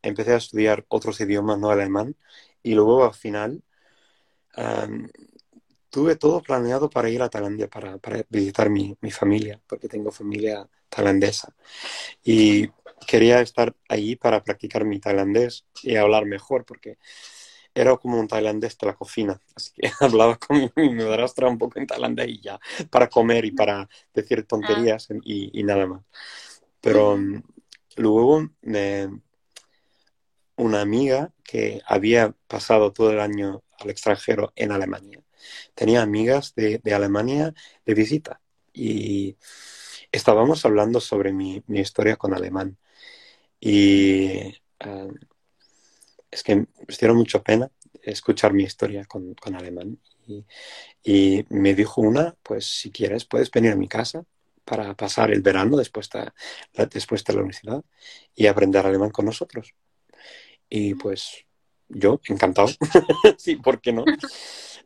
empecé 0.02 0.34
a 0.34 0.38
estudiar 0.38 0.86
otros 0.90 1.20
idiomas, 1.22 1.60
no 1.60 1.70
alemán, 1.70 2.16
y 2.64 2.74
luego 2.74 3.06
al 3.06 3.14
final 3.14 3.64
tuve 5.90 6.16
todo 6.16 6.42
planeado 6.42 6.90
para 6.90 7.10
ir 7.10 7.22
a 7.22 7.30
Tailandia, 7.30 7.70
para, 7.70 8.00
visitar 8.30 8.70
mi, 8.70 8.98
mi, 9.02 9.12
familia, 9.12 9.62
porque 9.68 9.88
tengo 9.88 10.12
familia 10.12 10.68
tailandesa. 10.90 11.54
Y 12.24 12.70
quería 13.06 13.42
estar 13.42 13.76
allí 13.90 14.16
para 14.16 14.44
practicar 14.44 14.86
mi 14.86 15.00
tailandés 15.00 15.66
y 15.84 15.96
hablar 15.96 16.26
mejor, 16.26 16.66
porque 16.66 16.98
era 17.74 17.96
como 17.98 18.20
un 18.20 18.28
tailandés 18.28 18.78
de 18.78 18.88
la 18.88 18.96
cocina. 18.96 19.40
Así 19.56 19.72
que 19.76 19.92
hablaba 20.00 20.38
con 20.38 20.72
mi, 20.76 20.90
madrastra 20.96 21.48
un 21.48 21.58
poco 21.58 21.80
en 21.80 21.88
tailandés 21.88 22.30
y 22.30 22.42
ya, 22.42 22.60
para 22.90 23.08
comer 23.08 23.46
y 23.46 23.52
para 23.52 23.88
decir 24.14 24.46
tonterías 24.46 25.10
y, 25.24 25.60
y, 25.60 25.64
nada 25.64 25.86
más. 25.88 26.04
Pero 26.80 27.20
luego 27.98 28.50
me, 28.62 29.10
una 30.56 30.82
amiga 30.82 31.34
que 31.44 31.82
había 31.86 32.34
pasado 32.48 32.94
todo 32.94 33.12
el 33.12 33.20
año 33.20 33.64
al 33.80 33.90
extranjero 33.90 34.54
en 34.56 34.72
Alemania. 34.72 35.22
Tenía 35.76 36.02
amigas 36.02 36.54
de, 36.56 36.82
Alemania 36.94 37.54
de 37.86 37.94
visita 37.94 38.42
y 38.74 39.38
estábamos 40.12 40.66
hablando 40.66 41.00
sobre 41.00 41.34
mi, 41.34 41.64
historia 41.68 42.16
con 42.16 42.34
alemán. 42.34 42.78
Y 43.60 44.54
ah, 44.80 45.08
es 46.30 46.44
que 46.44 46.56
me 46.56 46.68
dieron 47.00 47.18
mucha 47.18 47.44
pena 47.44 47.70
escuchar 48.04 48.54
mi 48.54 48.64
historia 48.64 49.06
con, 49.06 49.36
alemán. 49.56 50.00
Y, 51.04 51.46
me 51.50 51.76
dijo 51.76 52.02
una, 52.02 52.36
pues 52.44 52.66
si 52.66 52.92
quieres 52.92 53.26
puedes 53.26 53.52
venir 53.52 53.72
a 53.72 53.76
mi 53.76 53.88
casa 53.88 54.24
para 54.64 54.96
pasar 54.96 55.32
el 55.32 55.42
verano 55.42 55.76
después 55.76 56.10
de, 56.10 56.32
después 56.88 57.24
de 57.24 57.34
la 57.34 57.40
universidad 57.40 57.84
y 58.36 58.48
aprender 58.48 58.86
alemán 58.86 59.10
con 59.10 59.26
nosotros. 59.26 59.74
Y 60.74 60.96
pues 60.96 61.46
yo, 61.90 62.22
encantado. 62.28 62.70
sí, 63.38 63.58
¿por 63.58 63.82
qué 63.82 63.92
no? 63.92 64.06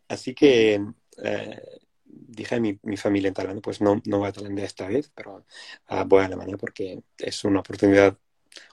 Así 0.07 0.33
que 0.33 0.83
eh, 1.23 1.61
dije 2.03 2.55
a 2.55 2.59
mi, 2.59 2.77
familia 2.97 3.27
en 3.27 3.35
Tailandia, 3.35 3.61
pues 3.61 3.81
no, 3.81 4.01
no 4.05 4.17
voy 4.17 4.29
a 4.29 4.31
Tailandia 4.31 4.65
esta 4.65 4.87
vez, 4.87 5.11
pero 5.13 5.45
ah, 5.87 6.03
voy 6.03 6.23
a 6.23 6.25
Alemania 6.25 6.57
porque 6.57 7.03
es 7.19 7.43
una 7.43 7.59
oportunidad 7.59 8.17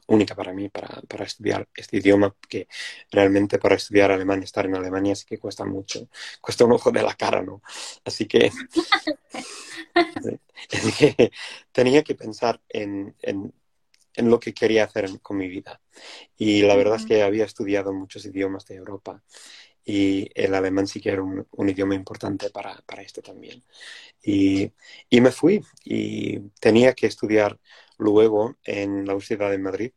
única 0.06 0.34
para 0.34 0.54
mí 0.54 0.70
para, 0.70 1.02
estudiar 1.24 1.68
este 1.74 1.98
idioma, 1.98 2.34
que 2.48 2.66
realmente 3.10 3.58
para 3.58 3.74
estudiar 3.74 4.10
alemán, 4.10 4.42
estar 4.42 4.64
en 4.64 4.76
Alemania 4.76 5.14
sí 5.14 5.26
que 5.26 5.38
cuesta 5.38 5.66
mucho, 5.66 6.08
cuesta 6.40 6.64
un 6.64 6.72
ojo 6.72 6.90
de 6.90 7.02
la 7.02 7.14
cara, 7.14 7.42
¿no? 7.42 7.62
Así 8.06 8.26
que, 8.26 8.50
tenía 11.72 12.02
que 12.02 12.14
pensar 12.14 12.60
en, 12.70 13.14
en 13.20 13.52
lo 14.16 14.40
que 14.40 14.54
quería 14.54 14.84
hacer 14.84 15.20
con 15.20 15.36
mi 15.36 15.48
vida. 15.48 15.80
Y 16.36 16.62
la 16.62 16.76
verdad 16.76 16.96
es 16.96 17.06
que 17.06 17.22
había 17.22 17.44
estudiado 17.44 17.92
muchos 17.92 18.24
idiomas 18.24 18.66
de 18.66 18.76
Europa 18.76 19.22
y 19.84 20.30
el 20.34 20.54
alemán 20.54 20.86
sí 20.86 21.00
que 21.00 21.10
era 21.10 21.22
un, 21.22 21.68
idioma 21.68 21.94
importante 21.94 22.50
para, 22.50 22.80
para 22.86 23.02
esto 23.02 23.22
también. 23.22 23.62
Y, 24.22 24.72
y, 25.10 25.20
me 25.20 25.32
fui 25.32 25.64
y 25.84 26.38
tenía 26.60 26.94
que 26.94 27.06
estudiar 27.06 27.58
luego 27.98 28.56
en 28.64 29.06
la 29.06 29.14
Universidad 29.14 29.50
de 29.50 29.58
Madrid. 29.58 29.92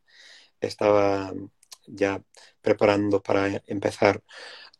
Estaba 0.60 1.32
ya 1.86 2.22
preparando 2.60 3.22
para 3.22 3.62
empezar 3.66 4.22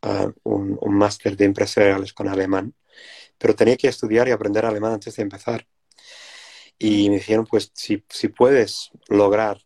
uh, 0.02 0.32
un, 0.44 0.78
un 0.80 0.94
máster 0.94 1.36
de 1.36 1.44
empresariales 1.44 2.12
con 2.12 2.28
alemán, 2.28 2.74
pero 3.38 3.54
tenía 3.54 3.76
que 3.76 3.88
estudiar 3.88 4.28
y 4.28 4.32
aprender 4.32 4.64
alemán 4.66 4.94
antes 4.94 5.16
de 5.16 5.22
empezar. 5.22 5.66
Y 6.78 7.08
me 7.10 7.16
dijeron, 7.16 7.46
pues 7.46 7.70
si, 7.74 8.04
si 8.08 8.28
puedes 8.28 8.90
lograr 9.08 9.62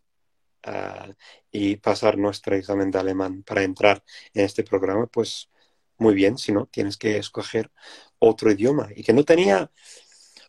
uh, 0.67 1.13
y 1.51 1.77
pasar 1.77 2.19
nuestro 2.19 2.55
examen 2.57 2.91
de 2.91 2.99
alemán 2.99 3.43
para 3.43 3.63
entrar 3.63 4.05
en 4.35 4.45
este 4.45 4.63
programa, 4.63 5.07
pues 5.07 5.51
muy 5.99 6.15
bien, 6.15 6.39
si 6.39 6.53
no, 6.53 6.67
tienes 6.67 6.97
que 6.97 7.19
escoger 7.19 7.71
otro 8.19 8.51
idioma. 8.51 8.89
Y 8.95 9.03
que 9.03 9.13
no 9.13 9.25
tenía 9.25 9.71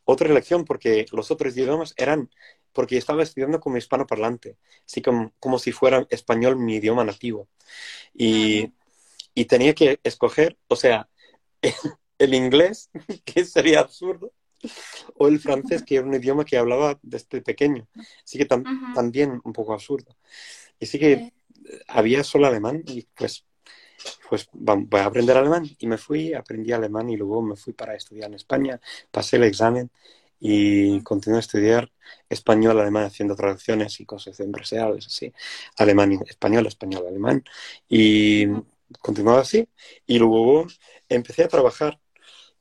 otra 0.05 0.29
elección 0.29 0.65
porque 0.65 1.05
los 1.11 1.31
otros 1.31 1.55
idiomas 1.57 1.93
eran, 1.97 2.29
porque 2.73 2.97
estaba 2.97 3.23
estudiando 3.23 3.59
como 3.59 3.77
hispano 3.77 4.07
parlante, 4.07 4.57
así 4.85 5.01
como, 5.01 5.33
como 5.39 5.59
si 5.59 5.71
fuera 5.71 6.05
español 6.09 6.57
mi 6.57 6.75
idioma 6.75 7.03
nativo. 7.03 7.49
Y, 8.13 8.73
y 9.33 9.45
tenía 9.45 9.73
que 9.75 9.99
escoger, 10.03 10.57
o 10.67 10.75
sea, 10.75 11.09
el 12.17 12.33
inglés, 12.33 12.89
que 13.25 13.45
sería 13.45 13.81
absurdo, 13.81 14.33
o 15.17 15.27
el 15.27 15.39
francés, 15.39 15.83
que 15.83 15.95
era 15.95 16.05
un 16.05 16.13
idioma 16.13 16.45
que 16.45 16.57
hablaba 16.57 16.99
desde 17.01 17.41
pequeño. 17.41 17.87
Así 18.23 18.37
que 18.37 18.45
también 18.45 19.41
un 19.43 19.53
poco 19.53 19.73
absurdo. 19.73 20.15
Y 20.79 20.85
sí 20.85 20.99
que 20.99 21.33
había 21.87 22.23
solo 22.23 22.47
alemán 22.47 22.83
y 22.87 23.07
pues, 23.15 23.45
pues 24.29 24.49
voy 24.53 24.99
a 24.99 25.05
aprender 25.05 25.37
alemán. 25.37 25.69
Y 25.79 25.87
me 25.87 25.97
fui, 25.97 26.33
aprendí 26.33 26.71
alemán 26.71 27.09
y 27.09 27.17
luego 27.17 27.41
me 27.41 27.55
fui 27.55 27.73
para 27.73 27.95
estudiar 27.95 28.29
en 28.29 28.35
España, 28.35 28.79
pasé 29.11 29.37
el 29.37 29.43
examen 29.43 29.89
y 30.39 31.01
continué 31.01 31.37
a 31.37 31.41
estudiar 31.41 31.91
español, 32.27 32.79
alemán, 32.79 33.05
haciendo 33.05 33.35
traducciones 33.35 33.99
y 33.99 34.05
cosas 34.05 34.39
empresariales, 34.39 35.05
así, 35.05 35.31
alemán, 35.77 36.19
español, 36.27 36.65
español, 36.65 37.05
alemán. 37.07 37.43
Y 37.87 38.47
continuaba 38.99 39.41
así. 39.41 39.69
Y 40.07 40.17
luego 40.17 40.65
empecé 41.07 41.43
a 41.43 41.47
trabajar 41.47 41.99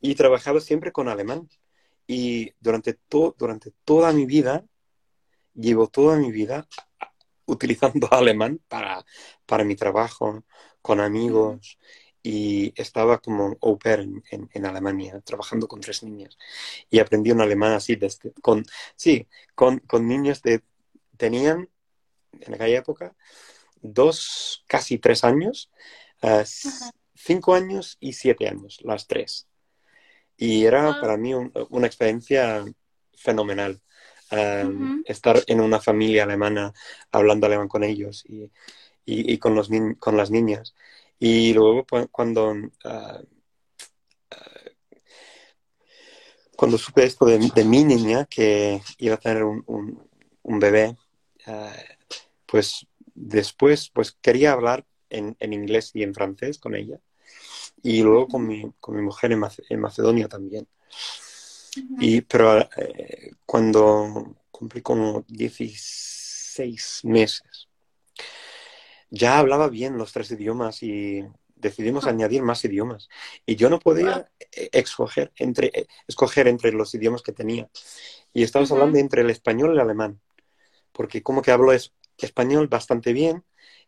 y 0.00 0.14
trabajaba 0.14 0.60
siempre 0.60 0.92
con 0.92 1.08
alemán. 1.08 1.48
Y 2.12 2.52
durante, 2.58 2.98
durante 3.38 3.70
toda 3.84 4.12
mi 4.12 4.26
vida, 4.26 4.66
llevo 5.54 5.86
toda 5.86 6.16
mi 6.16 6.32
vida 6.32 6.66
utilizando 7.46 8.08
alemán 8.12 8.60
para, 8.66 9.06
para 9.46 9.62
mi 9.62 9.76
trabajo, 9.76 10.42
con 10.82 10.98
amigos, 10.98 11.78
y 12.20 12.72
estaba 12.74 13.18
como 13.18 13.56
au 13.62 13.78
pair 13.78 14.08
en, 14.32 14.66
Alemania, 14.66 15.20
trabajando 15.20 15.68
con 15.68 15.80
tres 15.80 16.02
niñas. 16.02 16.36
Y 16.90 16.98
aprendí 16.98 17.30
un 17.30 17.42
alemán 17.42 17.74
así, 17.74 17.94
desde, 17.94 18.32
con, 18.42 18.64
sí, 18.96 19.28
con, 19.54 19.78
con 19.78 20.08
niños 20.08 20.42
de, 20.42 20.64
tenían 21.16 21.68
en 22.40 22.54
aquella 22.54 22.78
época 22.78 23.14
dos, 23.82 24.64
casi 24.66 24.98
tres 24.98 25.22
años, 25.22 25.70
uh, 26.22 26.42
cinco 27.14 27.54
años 27.54 27.98
y 28.00 28.14
siete 28.14 28.48
años, 28.48 28.80
las 28.82 29.06
tres. 29.06 29.46
Y 30.40 30.64
era 30.64 30.98
para 30.98 31.18
mí 31.18 31.34
una 31.34 31.86
experiencia 31.86 32.64
fenomenal. 33.14 33.78
Estar 35.04 35.42
en 35.46 35.60
una 35.60 35.80
familia 35.80 36.22
alemana, 36.22 36.72
hablando 37.12 37.46
alemán 37.46 37.68
con 37.68 37.84
ellos 37.84 38.24
y, 38.26 38.50
y, 39.04 39.36
con, 39.36 39.54
los 39.54 39.68
con 39.98 40.16
las 40.16 40.30
niñas. 40.30 40.74
Y 41.18 41.52
luego 41.52 41.84
cuando, 42.10 42.54
ah, 42.84 43.20
ah, 44.30 44.60
cuando 46.56 46.78
supe 46.78 47.04
esto 47.04 47.26
de, 47.26 47.64
mi 47.64 47.84
niña, 47.84 48.24
que 48.24 48.80
iba 48.96 49.16
a 49.16 49.18
tener 49.18 49.44
un, 49.44 49.62
un, 50.42 50.58
bebé, 50.58 50.96
ah, 51.48 51.70
pues 52.46 52.86
después 53.14 53.90
pues 53.92 54.12
quería 54.12 54.52
hablar 54.52 54.86
en, 55.10 55.36
en, 55.38 55.52
inglés 55.52 55.90
y 55.92 56.02
en 56.02 56.14
francés 56.14 56.58
con 56.58 56.74
ella 56.74 56.98
y 57.82 58.02
luego 58.02 58.28
con 58.28 58.46
mi, 58.46 58.72
con 58.80 58.96
mi 58.96 59.02
mujer 59.02 59.32
en, 59.32 59.80
Macedonia 59.80 60.28
también. 60.28 60.66
y, 61.98 62.20
pero 62.22 62.60
eh, 62.76 63.32
cuando 63.46 64.36
cumplí 64.50 64.82
como 64.82 65.24
16 65.28 67.00
meses, 67.04 67.68
ya 69.10 69.38
hablaba 69.38 69.68
bien 69.68 69.96
los 69.98 70.12
tres 70.12 70.30
idiomas 70.30 70.82
y 70.82 71.24
decidimos 71.56 72.06
ah. 72.06 72.10
añadir 72.10 72.42
más 72.42 72.64
idiomas. 72.64 73.08
Y 73.46 73.56
yo 73.56 73.70
no 73.70 73.78
podía 73.78 74.30
e, 74.52 74.70
escoger 74.72 75.32
entre, 75.36 75.68
e, 75.68 75.86
escoger 76.06 76.48
entre 76.48 76.72
los 76.72 76.94
idiomas 76.94 77.22
que 77.22 77.32
tenía. 77.32 77.68
Y 78.32 78.42
estábamos 78.42 78.72
hablando 78.72 78.98
entre 78.98 79.22
el 79.22 79.30
español 79.30 79.70
y 79.70 79.72
el 79.74 79.80
alemán, 79.80 80.20
porque 80.92 81.22
como 81.22 81.42
que 81.42 81.50
hablo 81.50 81.72
es, 81.72 81.92
español 82.18 82.68
bastante 82.68 83.12
bien 83.12 83.44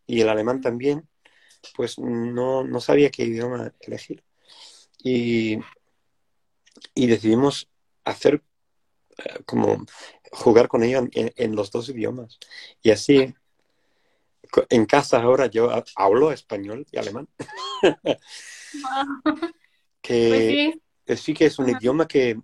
y 0.07 0.21
el 0.21 0.29
alemán 0.29 0.61
también, 0.61 1.09
pues 1.77 1.99
no, 1.99 2.65
no 2.65 2.81
sabía 2.81 3.11
qué 3.11 3.25
idioma 3.25 3.73
elegir. 3.81 4.23
Y, 5.03 5.59
y 6.95 7.07
decidimos 7.07 7.69
hacer 8.05 8.43
eh, 9.19 9.43
como 9.45 9.85
jugar 10.31 10.69
con 10.69 10.83
ellos 10.83 11.05
en, 11.13 11.57
los 11.57 11.71
dos 11.71 11.89
idiomas. 11.89 12.39
Y 12.83 12.91
así, 12.91 13.35
en 14.71 14.87
casa 14.87 15.23
ahora 15.23 15.47
yo 15.47 15.71
hablo 15.97 16.33
español 16.33 16.87
y 16.91 16.99
alemán. 16.99 17.29
que 20.01 20.81
pues 21.05 21.21
sí. 21.21 21.35
que 21.35 21.47
es 21.47 21.59
un 21.59 21.69
idioma 21.69 22.09
que 22.09 22.41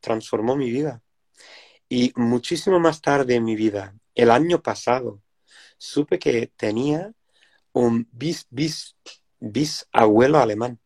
transformó 0.00 0.56
mi 0.56 0.70
vida. 0.70 1.02
Y 1.88 2.12
muchísimo 2.16 2.78
más 2.78 3.00
tarde 3.00 3.34
en 3.36 3.44
mi 3.44 3.56
vida, 3.56 3.94
el 4.14 4.30
año 4.30 4.62
pasado, 4.62 5.22
supe 5.76 6.18
que 6.18 6.46
tenía 6.56 7.12
un 7.72 8.08
bis, 8.12 8.46
bis, 8.50 8.96
bisabuelo 9.38 10.38
alemán. 10.38 10.78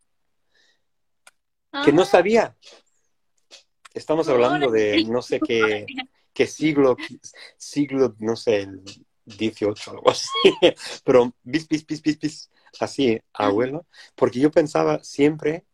que 1.83 1.91
no 1.91 2.05
sabía. 2.05 2.55
Estamos 3.93 4.27
hablando 4.29 4.71
de 4.71 5.03
no 5.05 5.21
sé 5.21 5.39
qué, 5.47 5.85
qué 6.33 6.47
siglo, 6.47 6.97
siglo, 7.57 8.15
no 8.19 8.35
sé, 8.35 8.67
18 9.25 9.91
algo 9.91 10.09
así. 10.09 10.27
Pero 11.03 11.33
bis, 11.43 11.67
bis, 11.67 11.85
bis, 11.85 12.01
bis, 12.01 12.19
bis, 12.19 12.51
así, 12.79 13.19
abuelo. 13.33 13.85
Porque 14.15 14.39
yo 14.39 14.51
pensaba 14.51 15.03
siempre 15.03 15.65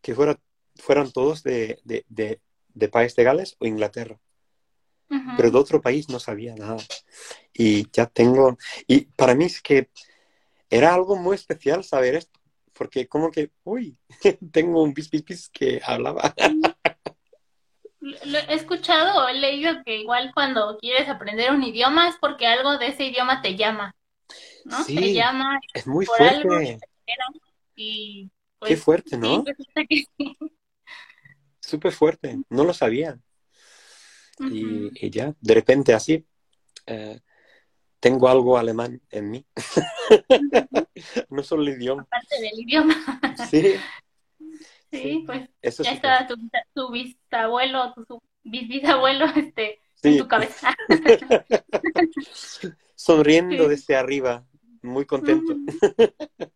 que 0.00 0.14
fuera, 0.14 0.38
fueran 0.76 1.12
todos 1.12 1.42
de, 1.42 1.80
de, 1.84 2.04
de, 2.08 2.40
de 2.74 2.88
país 2.88 3.14
de 3.16 3.24
Gales 3.24 3.56
o 3.58 3.66
Inglaterra. 3.66 4.18
Pero 5.36 5.50
de 5.50 5.58
otro 5.58 5.80
país 5.80 6.10
no 6.10 6.20
sabía 6.20 6.54
nada. 6.54 6.76
Y 7.54 7.90
ya 7.92 8.06
tengo, 8.06 8.58
y 8.86 9.06
para 9.06 9.34
mí 9.34 9.46
es 9.46 9.62
que 9.62 9.88
era 10.70 10.94
algo 10.94 11.16
muy 11.16 11.34
especial 11.34 11.84
saber 11.84 12.14
esto, 12.14 12.38
porque 12.72 13.08
como 13.08 13.30
que, 13.30 13.50
uy, 13.64 13.96
tengo 14.52 14.82
un 14.82 14.94
bis, 14.94 15.10
bis, 15.10 15.24
bis 15.24 15.48
que 15.48 15.80
hablaba. 15.84 16.34
Lo 18.00 18.38
he 18.38 18.54
escuchado 18.54 19.24
o 19.24 19.28
he 19.28 19.34
leído 19.34 19.82
que 19.84 19.96
igual 19.96 20.30
cuando 20.32 20.78
quieres 20.78 21.08
aprender 21.08 21.50
un 21.52 21.62
idioma 21.62 22.08
es 22.08 22.16
porque 22.20 22.46
algo 22.46 22.78
de 22.78 22.88
ese 22.88 23.06
idioma 23.06 23.42
te 23.42 23.56
llama, 23.56 23.94
¿no? 24.64 24.84
Sí, 24.84 24.94
te 24.94 25.12
llama 25.14 25.58
es 25.74 25.86
muy 25.86 26.06
por 26.06 26.16
fuerte. 26.16 26.36
algo 26.36 26.58
que 26.58 26.78
te 27.04 27.14
y 27.74 28.30
Qué 28.60 28.74
pues 28.74 28.82
fuerte, 28.82 29.16
¿no? 29.16 29.44
sí. 29.90 30.08
Súper 31.60 31.92
fuerte, 31.92 32.38
no 32.48 32.64
lo 32.64 32.74
sabía. 32.74 33.18
Y 34.40 35.10
ya, 35.10 35.34
de 35.40 35.54
repente 35.54 35.94
así, 35.94 36.24
eh, 36.86 37.20
tengo 38.00 38.28
algo 38.28 38.58
alemán 38.58 39.00
en 39.10 39.30
mí. 39.30 39.46
No 41.30 41.42
solo 41.42 41.62
el 41.62 41.70
idioma. 41.70 42.06
Parte 42.10 42.40
del 42.40 42.60
idioma. 42.60 42.94
Sí, 43.34 43.74
Sí, 44.90 44.98
sí, 45.02 45.24
pues 45.26 45.48
eso 45.62 45.84
ya 45.84 45.90
sí. 45.90 45.96
está 45.96 46.26
tu, 46.26 46.34
tu 46.74 46.90
bisabuelo, 46.90 47.92
tu 47.94 48.22
bisabuelo 48.42 49.26
este, 49.36 49.80
en 50.02 50.12
Sí, 50.12 50.18
tu 50.18 50.26
cabeza. 50.28 50.74
sonriendo 52.94 53.68
desde 53.68 53.96
arriba, 53.96 54.46
muy 54.82 55.04
contento. 55.04 55.52
Ujú. 55.52 55.66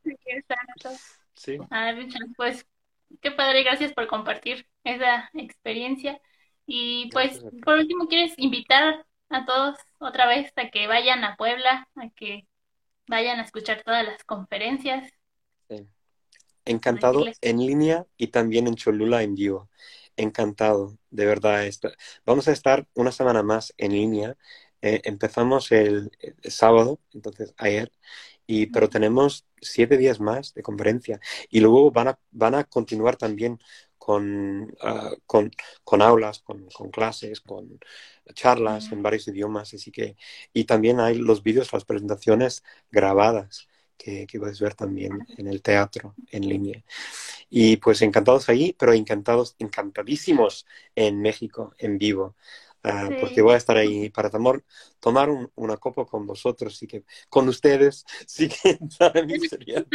Sí, 0.05 0.17
exacto. 0.27 0.91
Sí, 1.35 1.59
Ah, 1.71 1.93
pues 2.37 2.67
qué 3.21 3.31
padre, 3.31 3.63
gracias 3.63 3.93
por 3.93 4.07
compartir 4.07 4.67
esa 4.85 5.31
experiencia. 5.35 6.21
Y 6.67 7.11
pues 7.13 7.41
por 7.65 7.79
último, 7.79 8.07
¿quieres 8.09 8.35
invitar 8.39 9.07
a 9.33 9.45
todos 9.47 9.79
otra 9.99 10.27
vez 10.27 10.53
a 10.57 10.71
que 10.71 10.87
vayan 10.87 11.25
a 11.25 11.37
Puebla, 11.37 11.89
a 11.97 12.11
que 12.11 12.47
vayan 13.09 13.41
a 13.41 13.45
escuchar 13.45 13.83
todas 13.85 14.05
las 14.07 14.25
conferencias, 14.25 15.13
Sí. 15.69 15.89
Encantado 16.65 17.25
en 17.41 17.59
línea 17.59 18.07
y 18.17 18.29
también 18.29 18.67
en 18.69 18.77
Cholula 18.77 19.23
en 19.23 19.35
vivo. 19.35 19.71
Encantado, 20.17 20.99
de 21.11 21.27
verdad. 21.27 21.65
Vamos 22.27 22.49
a 22.49 22.53
estar 22.53 22.87
una 22.95 23.13
semana 23.13 23.43
más 23.43 23.75
en 23.79 23.93
línea. 23.93 24.37
Eh, 24.83 25.01
empezamos 25.05 25.73
el, 25.73 26.13
el 26.21 26.53
sábado, 26.53 27.01
entonces 27.13 27.55
ayer, 27.57 27.93
y, 28.47 28.67
pero 28.67 28.89
tenemos 28.89 29.47
siete 29.61 29.97
días 29.97 30.21
más 30.21 30.55
de 30.55 30.63
conferencia. 30.63 31.21
Y 31.51 31.61
luego 31.61 31.91
van 31.91 32.09
a, 32.09 32.19
van 32.31 32.55
a 32.55 32.65
continuar 32.65 33.17
también 33.17 33.61
con, 34.05 34.75
ah, 34.83 35.13
con, 35.27 35.51
con 35.85 36.03
aulas, 36.03 36.41
con, 36.41 36.69
con 36.71 36.91
clases, 36.91 37.41
con 37.41 37.79
charlas 38.35 38.91
en 38.93 39.03
varios 39.03 39.29
idiomas. 39.29 39.75
Así 39.75 39.91
que, 39.93 40.17
y 40.53 40.65
también 40.65 41.01
hay 41.01 41.19
los 41.19 41.43
vídeos, 41.43 41.73
las 41.73 41.85
presentaciones 41.85 42.65
grabadas 42.91 43.69
que, 43.97 44.27
que 44.27 44.39
puedes 44.41 44.61
ver 44.61 44.75
también 44.75 45.27
en 45.37 45.47
el 45.47 45.63
teatro 45.63 46.17
en 46.31 46.49
línea. 46.49 46.83
Y 47.51 47.77
pues 47.79 48.03
encantados 48.03 48.49
ahí, 48.49 48.75
pero 48.79 48.93
encantados, 48.93 49.57
encantadísimos 49.59 50.67
en 50.95 51.21
México, 51.21 51.75
en 51.79 51.99
vivo, 51.99 52.37
Ah, 52.85 53.13
porque 53.17 53.43
voy 53.43 53.55
a 53.55 53.59
estar 53.59 53.77
ahí 53.77 54.11
para 54.11 54.29
tomar, 54.31 54.65
tomar 54.99 55.31
un- 55.31 55.51
una 55.55 55.77
copa 55.77 56.05
con 56.05 56.27
vosotros, 56.27 56.77
sí 56.77 56.89
que 56.89 57.05
con 57.29 57.49
ustedes, 57.49 58.05
sí 58.27 58.49
que 58.49 58.79
para 58.99 59.25
mí 59.25 59.39
sería 59.41 59.87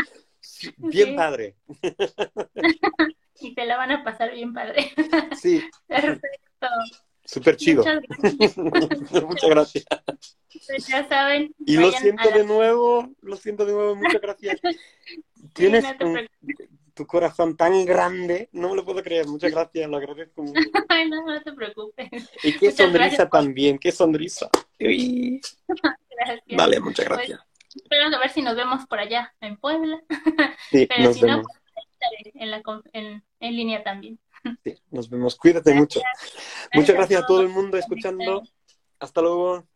bien 0.78 1.14
sí, 1.14 1.14
padre. 1.14 1.58
y 3.42 3.54
te 3.56 3.66
la 3.66 3.78
van 3.78 3.92
a 3.92 4.04
pasar 4.04 4.34
bien 4.34 4.54
padre. 4.54 4.92
Sí, 5.40 5.62
Perfecto. 5.88 6.68
súper 7.24 7.58
chido. 7.58 7.84
Muchas 7.84 8.02
gracias. 8.18 8.58
Muchas 9.28 9.50
gracias. 9.50 9.86
Pues 10.68 10.88
ya 10.88 11.08
saben, 11.08 11.54
Y 11.66 11.78
lo 11.78 11.92
siento 11.92 12.30
la... 12.30 12.38
de 12.38 12.44
nuevo, 12.46 13.10
lo 13.22 13.36
siento 13.36 13.66
de 13.66 13.74
nuevo, 13.74 13.96
muchas 13.96 14.22
gracias. 14.22 14.60
Sí, 15.06 15.22
Tienes 15.54 15.84
no 16.00 16.08
un- 16.08 16.28
tu 16.94 17.06
corazón 17.08 17.56
tan 17.56 17.86
grande, 17.86 18.50
no 18.52 18.70
me 18.70 18.76
lo 18.76 18.84
puedo 18.84 19.02
creer, 19.04 19.28
muchas 19.28 19.52
gracias, 19.52 19.88
lo 19.90 19.98
agradezco 19.98 20.44
mucho. 20.44 20.60
Ay, 20.90 21.10
no, 21.10 21.24
no 21.26 21.42
te 21.42 21.54
preocupes. 21.54 22.10
Y 22.44 22.54
qué 22.58 22.68
Muchas 22.68 22.92
gracias 22.92 22.92
sonrisa 22.92 23.30
por... 23.30 23.40
también, 23.40 23.78
qué 23.80 23.92
sonrisa. 23.92 24.50
Uy. 24.80 25.40
Gracias. 26.10 26.42
Vale, 26.58 26.80
muchas 26.80 27.06
Pues 27.06 27.18
gracias. 27.20 27.40
espero 27.76 28.16
a 28.16 28.20
ver 28.20 28.30
si 28.32 28.42
nos 28.42 28.56
vemos 28.56 28.86
por 28.88 29.00
allá 29.00 29.34
en 29.42 29.58
Puebla. 29.58 30.02
Sí, 30.72 30.88
Pero 30.88 31.04
nos 31.04 31.16
si 31.16 31.22
no, 31.22 31.28
vemos. 31.28 31.46
pues 31.48 31.67
en, 32.34 32.52
la, 32.52 32.62
conf- 32.64 32.90
en, 32.94 33.24
en 33.40 33.56
línea 33.56 33.84
también. 33.84 34.20
Sí, 34.64 34.76
nos 34.92 35.10
vemos. 35.10 35.36
Cuídate 35.36 35.74
mucho. 35.74 36.00
Gracias, 36.02 36.70
Muchas 36.74 36.96
gracias 36.96 37.24
a 37.24 37.26
todo 37.26 37.42
el 37.42 37.50
mundo 37.50 37.78
escuchando. 37.78 38.44
Hasta 39.00 39.22
luego. 39.22 39.68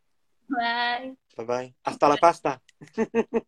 Bye. 0.48 1.17
Bye 1.38 1.46
bye. 1.46 1.76
Hasta 1.84 2.10
la 2.10 2.17
pasta. 2.17 2.62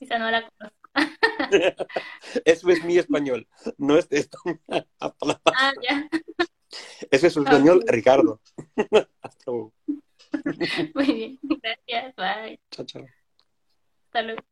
Esa 0.00 0.18
no 0.18 0.30
la 0.30 0.48
conozco. 0.48 0.76
Eso 2.44 2.70
es 2.70 2.84
mi 2.84 2.98
español. 2.98 3.46
No 3.78 3.96
es 3.96 4.06
esto. 4.10 4.38
Hasta 4.98 5.26
la 5.26 5.38
pasta. 5.38 5.68
Ah, 5.68 5.72
ya. 5.82 6.08
Eso 7.10 7.26
es 7.26 7.32
su 7.32 7.42
español. 7.42 7.84
Ricardo. 7.86 8.40
Hasta 9.20 9.44
luego. 9.46 9.72
Muy 10.94 11.12
bien. 11.12 11.38
Gracias. 11.42 12.14
Bye. 12.16 12.60
Chao, 12.70 12.86
chao. 12.86 13.06
Hasta 14.06 14.22
luego. 14.22 14.46